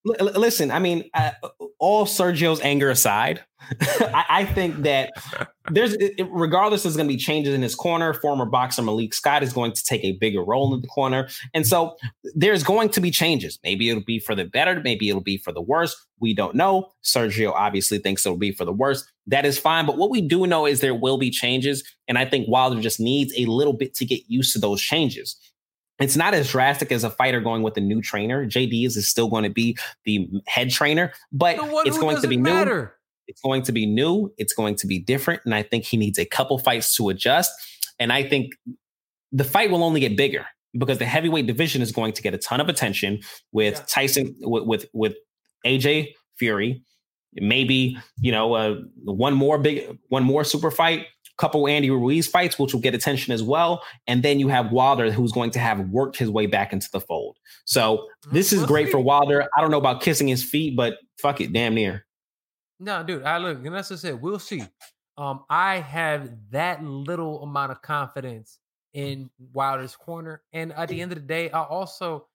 [0.04, 1.32] Listen, I mean, uh,
[1.78, 3.42] all Sergio's anger aside,
[3.80, 5.10] I, I, think that
[5.70, 5.96] there's,
[6.30, 8.14] regardless, there's going to be changes in his corner.
[8.14, 11.66] Former boxer Malik Scott is going to take a bigger role in the corner, and
[11.66, 11.96] so
[12.34, 13.58] there's going to be changes.
[13.64, 15.96] Maybe it'll be for the better, maybe it'll be for the worse.
[16.20, 16.92] We don't know.
[17.04, 19.04] Sergio obviously thinks it'll be for the worse.
[19.26, 22.24] That is fine, but what we do know is there will be changes, and I
[22.24, 25.36] think Wilder just needs a little bit to get used to those changes
[25.98, 28.46] it's not as drastic as a fighter going with a new trainer.
[28.46, 32.36] JD is, is still going to be the head trainer, but it's going to be
[32.36, 32.82] matter.
[32.82, 32.88] new.
[33.26, 34.32] It's going to be new.
[34.38, 35.42] It's going to be different.
[35.44, 37.50] And I think he needs a couple fights to adjust.
[37.98, 38.54] And I think
[39.32, 40.46] the fight will only get bigger
[40.76, 43.20] because the heavyweight division is going to get a ton of attention
[43.52, 43.84] with yeah.
[43.86, 45.16] Tyson, with, with, with
[45.66, 46.82] AJ Fury,
[47.34, 51.06] maybe, you know, uh, one more big, one more super fight
[51.38, 53.82] couple Andy Ruiz fights, which will get attention as well.
[54.06, 57.00] And then you have Wilder, who's going to have worked his way back into the
[57.00, 57.38] fold.
[57.64, 59.48] So this is great for Wilder.
[59.56, 62.04] I don't know about kissing his feet, but fuck it, damn near.
[62.80, 64.20] No, dude, I look, and that's what I said.
[64.20, 64.62] We'll see.
[65.16, 68.58] Um, I have that little amount of confidence
[68.94, 70.42] in Wilder's corner.
[70.52, 72.28] And at the end of the day, I also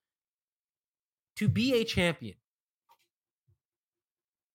[1.36, 2.36] to be a champion,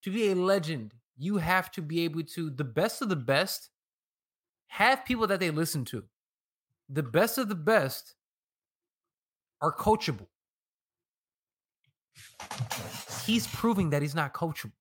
[0.03, 3.69] to be a legend, you have to be able to the best of the best
[4.69, 6.03] have people that they listen to.
[6.89, 8.15] The best of the best
[9.61, 10.27] are coachable.
[13.25, 14.71] He's proving that he's not coachable.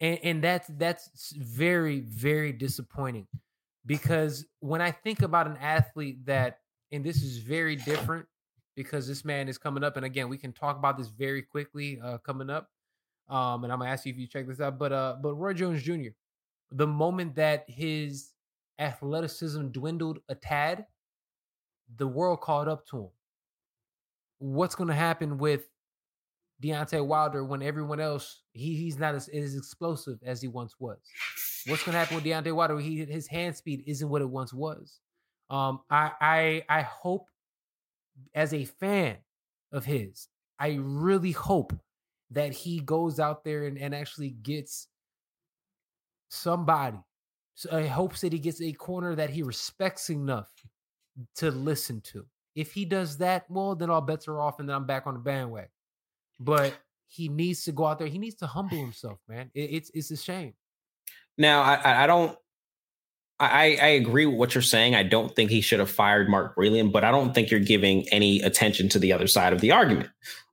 [0.00, 3.26] And, and that's that's very, very disappointing.
[3.84, 6.58] Because when I think about an athlete that,
[6.90, 8.26] and this is very different
[8.74, 12.00] because this man is coming up, and again, we can talk about this very quickly
[12.02, 12.68] uh, coming up.
[13.28, 14.78] Um, and I'm gonna ask you if you check this out.
[14.78, 16.10] But uh, but Roy Jones Jr.
[16.72, 18.32] The moment that his
[18.78, 20.86] athleticism dwindled a tad,
[21.96, 23.10] the world caught up to him.
[24.38, 25.68] What's going to happen with
[26.62, 30.98] Deontay Wilder when everyone else he, he's not as, as explosive as he once was?
[31.66, 32.78] What's going to happen with Deontay Wilder?
[32.78, 35.00] He, his hand speed isn't what it once was.
[35.48, 37.28] Um, I I I hope
[38.34, 39.18] as a fan
[39.72, 41.72] of his, I really hope
[42.30, 44.88] that he goes out there and, and actually gets
[46.28, 46.98] somebody
[47.56, 50.48] so I hopes that he gets a corner that he respects enough
[51.36, 52.24] to listen to.
[52.54, 55.14] If he does that, well, then all bets are off, and then I'm back on
[55.14, 55.70] the bandwagon.
[56.38, 56.74] But
[57.08, 58.08] he needs to go out there.
[58.08, 59.50] He needs to humble himself, man.
[59.54, 60.52] It, it's it's a shame.
[61.38, 62.36] Now, I, I don't
[63.38, 64.94] I, I agree with what you're saying.
[64.94, 68.08] I don't think he should have fired Mark Breland, but I don't think you're giving
[68.08, 70.08] any attention to the other side of the argument.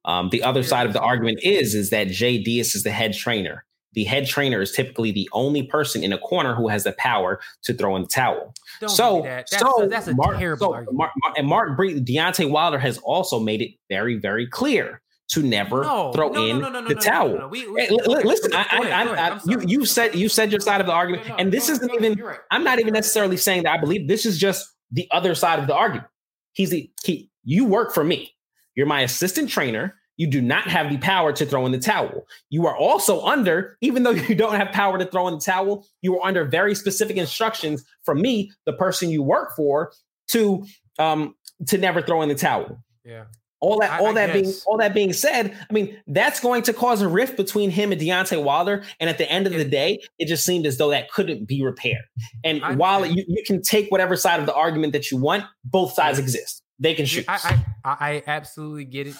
[0.05, 3.13] Um, the other side of the argument is is that Jay Diaz is the head
[3.13, 3.65] trainer.
[3.93, 7.39] The head trainer is typically the only person in a corner who has the power
[7.63, 8.53] to throw in the towel.
[8.79, 9.47] Don't so, that.
[9.49, 10.97] That's, so that's a Mark, terrible so argument.
[10.97, 15.81] Mark, and Mark Bre- Deontay Wilder has also made it very, very clear to never
[15.83, 17.47] No, throw no, in no, the towel.
[17.49, 19.29] We- we- Hey, listen, I, ahead, I.
[19.35, 22.19] I, you, you said you said your side of the argument, and this isn't even.
[22.19, 22.39] right.
[22.51, 25.67] I'm not even necessarily saying that I believe this is just the other side of
[25.67, 26.07] the argument.
[26.51, 27.29] He's the he.
[27.43, 28.33] You work for me.
[28.75, 29.95] You're my assistant trainer.
[30.17, 32.25] You do not have the power to throw in the towel.
[32.49, 35.85] You are also under, even though you don't have power to throw in the towel,
[36.01, 39.91] you are under very specific instructions from me, the person you work for,
[40.29, 40.65] to
[40.99, 41.35] um
[41.67, 42.83] to never throw in the towel.
[43.03, 43.25] Yeah.
[43.63, 46.73] All that, all I that being, all that being said, I mean, that's going to
[46.73, 48.83] cause a rift between him and Deontay Wilder.
[48.99, 51.63] And at the end of the day, it just seemed as though that couldn't be
[51.63, 52.03] repaired.
[52.43, 55.45] And I while you, you can take whatever side of the argument that you want,
[55.63, 56.61] both sides exist.
[56.77, 57.23] They can shoot.
[57.29, 59.15] I I absolutely get it.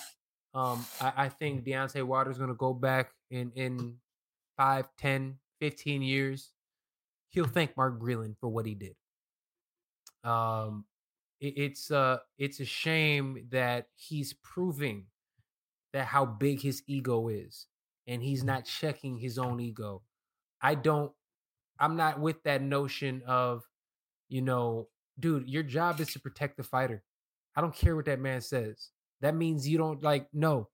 [0.54, 3.96] Um, I, I think Deontay Wilder's going to go back in in
[4.58, 6.52] 5, 10, 15 years.
[7.30, 8.96] He'll thank Mark Breland for what he did.
[10.24, 10.86] Um,
[11.42, 15.08] it, it's uh it's a shame that he's proving
[15.92, 17.68] that how big his ego is,
[18.08, 20.04] and he's not checking his own ego.
[20.62, 21.12] I don't.
[21.80, 23.64] I'm not with that notion of,
[24.30, 24.90] you know,
[25.20, 27.04] dude, your job is to protect the fighter.
[27.56, 28.90] I don't care what that man says.
[29.24, 30.68] That means you don't like, no,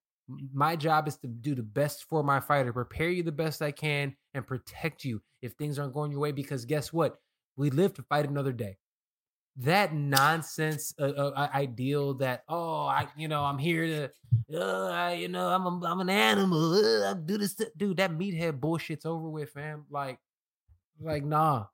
[0.52, 3.72] my job is to do the best for my fighter, prepare you the best I
[3.72, 6.32] can, and protect you if things aren't going your way.
[6.32, 7.18] Because guess what?
[7.56, 8.78] We live to fight another day.
[9.58, 14.10] That nonsense uh, uh, ideal that, oh, I, you know, I'm here
[14.52, 16.74] to, uh, you know, I'm, a, I'm an animal.
[16.74, 17.98] Uh, I do this, th- dude.
[17.98, 19.86] That meathead bullshit's over with, fam.
[19.90, 20.18] Like,
[21.00, 21.66] like, nah.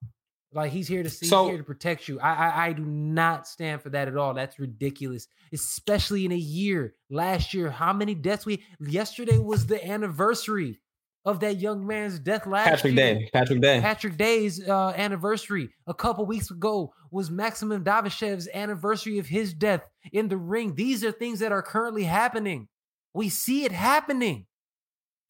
[0.56, 2.20] Like he's here to see, So- here to protect you.
[2.20, 4.34] I, I I do not stand for that at all.
[4.34, 6.96] That's ridiculous, especially in a year.
[7.10, 8.64] Last year, how many deaths we?
[8.80, 10.80] Yesterday was the anniversary
[11.26, 12.46] of that young man's death.
[12.48, 13.16] Last Patrick year.
[13.16, 13.30] Day.
[13.34, 13.82] Patrick Day.
[13.82, 19.82] Patrick Day's uh, anniversary a couple weeks ago was Maxim Dadashev's anniversary of his death
[20.14, 20.76] in the ring.
[20.76, 22.68] These are things that are currently happening.
[23.14, 24.46] We see it happening.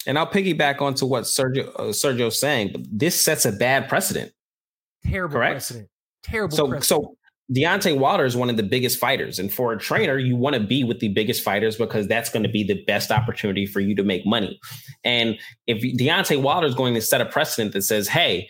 [0.05, 4.31] And I'll piggyback onto what Sergio uh, Sergio's saying, but this sets a bad precedent.
[5.05, 5.53] Terrible Correct.
[5.53, 5.89] precedent.
[6.23, 6.85] Terrible So, precedent.
[6.85, 7.17] so
[7.53, 10.59] Deontay Wilder is one of the biggest fighters, and for a trainer, you want to
[10.59, 13.95] be with the biggest fighters because that's going to be the best opportunity for you
[13.95, 14.59] to make money.
[15.03, 15.37] And
[15.67, 18.49] if Deontay Wilder is going to set a precedent that says, "Hey,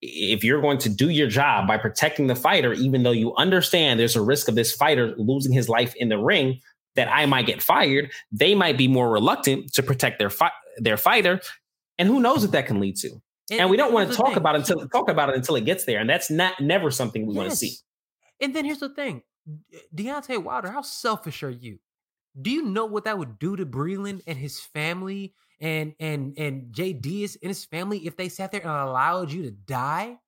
[0.00, 3.98] if you're going to do your job by protecting the fighter, even though you understand
[3.98, 6.60] there's a risk of this fighter losing his life in the ring,
[6.94, 10.96] that I might get fired," they might be more reluctant to protect their fi- their
[10.96, 11.40] fighter.
[11.98, 13.10] And who knows what that can lead to?
[13.50, 14.36] And, we don't want to talk thing.
[14.38, 17.26] about it until talk about it until it gets there, and that's not never something
[17.26, 17.74] we want to see.
[18.40, 19.22] And then here's the thing,
[19.94, 21.78] Deontay Wilder, how selfish are you?
[22.40, 26.72] Do you know what that would do to Breland and his family and and and
[26.72, 30.18] Jay Diaz and his family if they sat there and allowed you to die?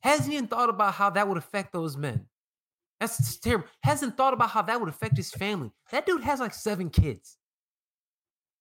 [0.00, 2.26] Hasn't even thought about how that would affect those men.
[3.00, 3.66] That's terrible.
[3.82, 5.72] Hasn't thought about how that would affect his family.
[5.90, 7.36] That dude has like seven kids.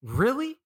[0.01, 0.57] Really?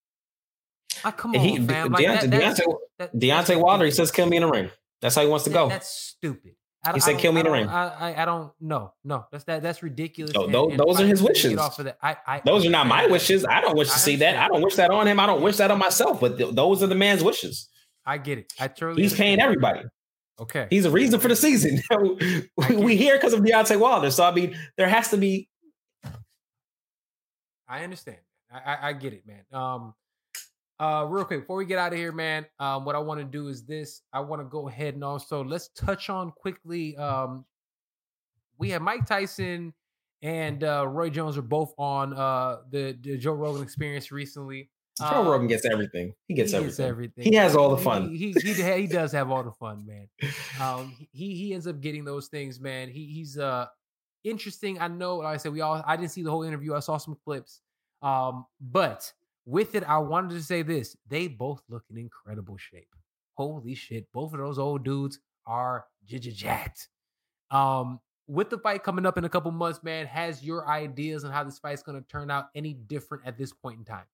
[1.04, 1.92] Like, come on, he, fam.
[1.92, 4.70] Like, Deontay, that- Deontay, that- Deontay Wilder, he says, "Kill me in the ring."
[5.02, 5.70] That's how he wants to go.
[5.70, 6.56] That's stupid.
[6.86, 8.52] I, He said, "Kill me in the ring." I, I, I don't.
[8.62, 9.26] No, no.
[9.32, 9.62] That's that.
[9.62, 10.34] That's ridiculous.
[10.34, 11.52] No, and- tho- and those are his wishes.
[11.52, 11.98] Get off of that.
[12.02, 13.46] I, I, Those are not my wishes.
[13.46, 14.38] I don't wish to see that.
[14.38, 15.20] I don't wish that on him.
[15.20, 16.20] I don't wish that on myself.
[16.22, 17.68] But th- those are the man's wishes.
[18.06, 18.54] I get it.
[18.60, 19.02] I totally.
[19.02, 19.82] He's paying everybody.
[20.40, 20.68] Okay.
[20.70, 21.82] He's a reason for the season.
[22.78, 24.10] we, here because of Deontay Wilder.
[24.10, 25.50] So I mean, there has to be.
[27.68, 28.18] I understand.
[28.52, 29.44] I, I, I get it, man.
[29.52, 29.94] Um,
[30.80, 32.46] uh, real quick before we get out of here, man.
[32.60, 34.02] Um, what I want to do is this.
[34.14, 36.96] I want to go ahead and also let's touch on quickly.
[36.98, 37.46] Um,
[38.58, 39.74] we have Mike Tyson
[40.22, 44.70] and uh, Roy Jones are both on uh the, the Joe Rogan Experience recently.
[45.00, 46.14] Joe Um, Rogan gets everything.
[46.28, 46.70] He gets he everything.
[46.72, 47.24] Gets everything.
[47.24, 48.10] He has all the fun.
[48.10, 50.08] He he, he, he does have all the fun, man.
[50.62, 52.90] Um, he he ends up getting those things, man.
[52.90, 53.68] He he's uh
[54.26, 54.78] interesting.
[54.82, 55.18] I know.
[55.18, 55.82] Like I said, we all.
[55.88, 56.74] I didn't see the whole interview.
[56.74, 57.62] I saw some clips.
[58.02, 59.10] Um, but
[59.50, 62.94] with it, I wanted to say this: they both look in incredible shape.
[63.36, 64.08] Holy shit!
[64.14, 66.88] Both of those old dudes are jacked.
[67.52, 71.32] Um, with the fight coming up in a couple months, man, has your ideas on
[71.32, 74.06] how this fight's going to turn out any different at this point in time?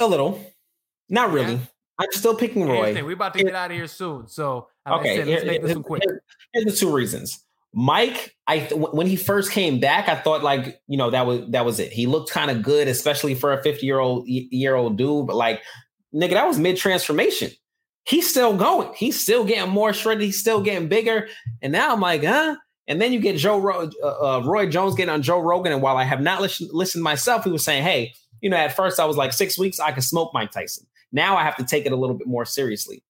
[0.00, 0.38] A little,
[1.08, 1.54] not really.
[1.54, 1.60] Yeah.
[1.98, 2.92] I'm still picking Roy.
[3.04, 4.26] We're about to get out of here soon.
[4.26, 6.02] So, like Okay, said, let's here- make this here- one quick.
[6.04, 7.44] here- here's the two reasons.
[7.74, 11.64] Mike, I when he first came back, I thought like you know that was that
[11.64, 11.92] was it.
[11.92, 15.26] He looked kind of good, especially for a 50 year old year old dude.
[15.26, 15.62] But like,
[16.14, 17.50] nigga, that was mid transformation.
[18.04, 18.92] he's still going.
[18.94, 20.24] He's still getting more shredded.
[20.24, 21.28] He's still getting bigger.
[21.60, 22.56] And now I'm like, huh?
[22.88, 25.72] And then you get Joe Ro- uh, uh, Roy Jones getting on Joe Rogan.
[25.72, 28.74] And while I have not listened, listened myself, he was saying, hey, you know, at
[28.74, 30.86] first I was like six weeks, I could smoke Mike Tyson.
[31.12, 33.02] Now I have to take it a little bit more seriously.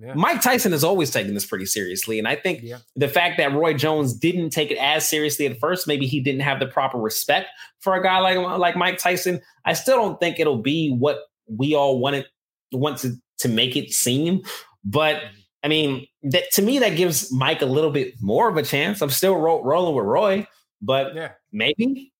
[0.00, 0.14] Yeah.
[0.14, 2.18] Mike Tyson has always taken this pretty seriously.
[2.18, 2.78] And I think yeah.
[2.94, 6.42] the fact that Roy Jones didn't take it as seriously at first, maybe he didn't
[6.42, 7.48] have the proper respect
[7.80, 9.40] for a guy like, like Mike Tyson.
[9.64, 12.26] I still don't think it'll be what we all wanted,
[12.72, 14.42] want to, to make it seem.
[14.84, 15.22] But.
[15.64, 19.02] I mean, that to me, that gives Mike a little bit more of a chance.
[19.02, 20.46] I'm still ro- rolling with Roy,
[20.80, 21.32] but yeah.
[21.50, 22.12] maybe,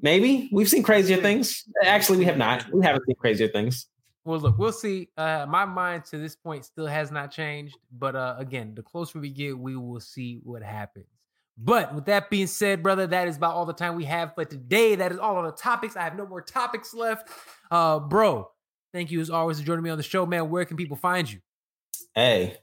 [0.00, 1.62] maybe we've seen crazier things.
[1.84, 2.64] Actually, we have not.
[2.72, 3.86] We haven't seen crazier things.
[4.26, 5.08] Well, look, we'll see.
[5.16, 9.20] Uh, my mind to this point still has not changed, but uh, again, the closer
[9.20, 11.06] we get, we will see what happens.
[11.56, 14.44] But with that being said, brother, that is about all the time we have for
[14.44, 14.96] today.
[14.96, 15.96] That is all on the topics.
[15.96, 17.28] I have no more topics left.
[17.70, 18.50] Uh, bro,
[18.92, 20.50] thank you as always for joining me on the show, man.
[20.50, 21.38] Where can people find you?
[22.12, 22.56] Hey,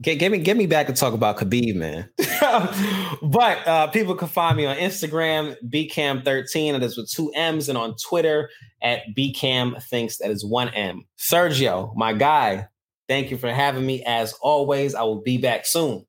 [0.00, 2.08] Get, get me get me back to talk about Khabib, man.
[3.22, 7.76] but uh, people can find me on Instagram, bcam13, that is with two M's, and
[7.76, 8.48] on Twitter
[8.80, 11.04] at bcam thinks that is one M.
[11.18, 12.68] Sergio, my guy,
[13.08, 14.04] thank you for having me.
[14.04, 16.06] As always, I will be back soon.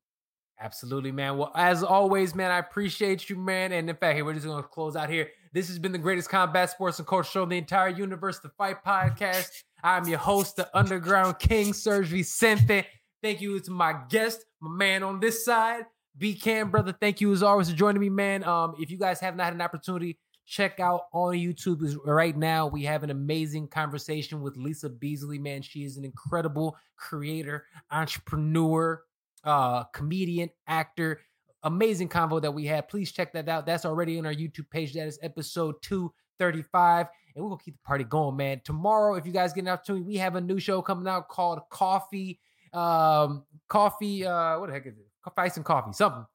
[0.60, 1.38] Absolutely, man.
[1.38, 3.72] Well, as always, man, I appreciate you, man.
[3.72, 5.30] And in fact, here we're just gonna close out here.
[5.52, 8.50] This has been the greatest combat sports and culture show in the entire universe, the
[8.50, 9.48] Fight Podcast.
[9.82, 12.84] I'm your host, the Underground King, Serg Vicente.
[13.22, 15.84] Thank you to my guest, my man on this side,
[16.16, 16.92] B Cam, brother.
[16.98, 18.44] Thank you as always for joining me, man.
[18.44, 22.66] Um, if you guys have not had an opportunity, check out on YouTube right now.
[22.66, 25.60] We have an amazing conversation with Lisa Beasley, man.
[25.60, 29.02] She is an incredible creator, entrepreneur,
[29.44, 31.20] uh, comedian, actor.
[31.62, 32.88] Amazing convo that we had.
[32.88, 33.66] Please check that out.
[33.66, 34.94] That's already on our YouTube page.
[34.94, 37.06] That is episode 235.
[37.34, 38.62] And we're gonna keep the party going, man.
[38.64, 41.60] Tomorrow, if you guys get an opportunity, we have a new show coming out called
[41.68, 42.40] Coffee
[42.72, 44.26] um, coffee.
[44.26, 45.06] Uh, what the heck is it?
[45.36, 46.26] Ice and coffee, something.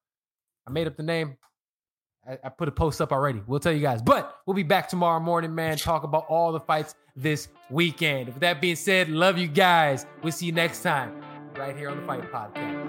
[0.68, 1.38] I made up the name.
[2.28, 3.42] I, I put a post up already.
[3.46, 4.02] We'll tell you guys.
[4.02, 5.78] But we'll be back tomorrow morning, man.
[5.78, 8.28] Talk about all the fights this weekend.
[8.28, 10.06] With that being said, love you guys.
[10.24, 11.22] We'll see you next time
[11.56, 12.85] right here on the Fight Podcast.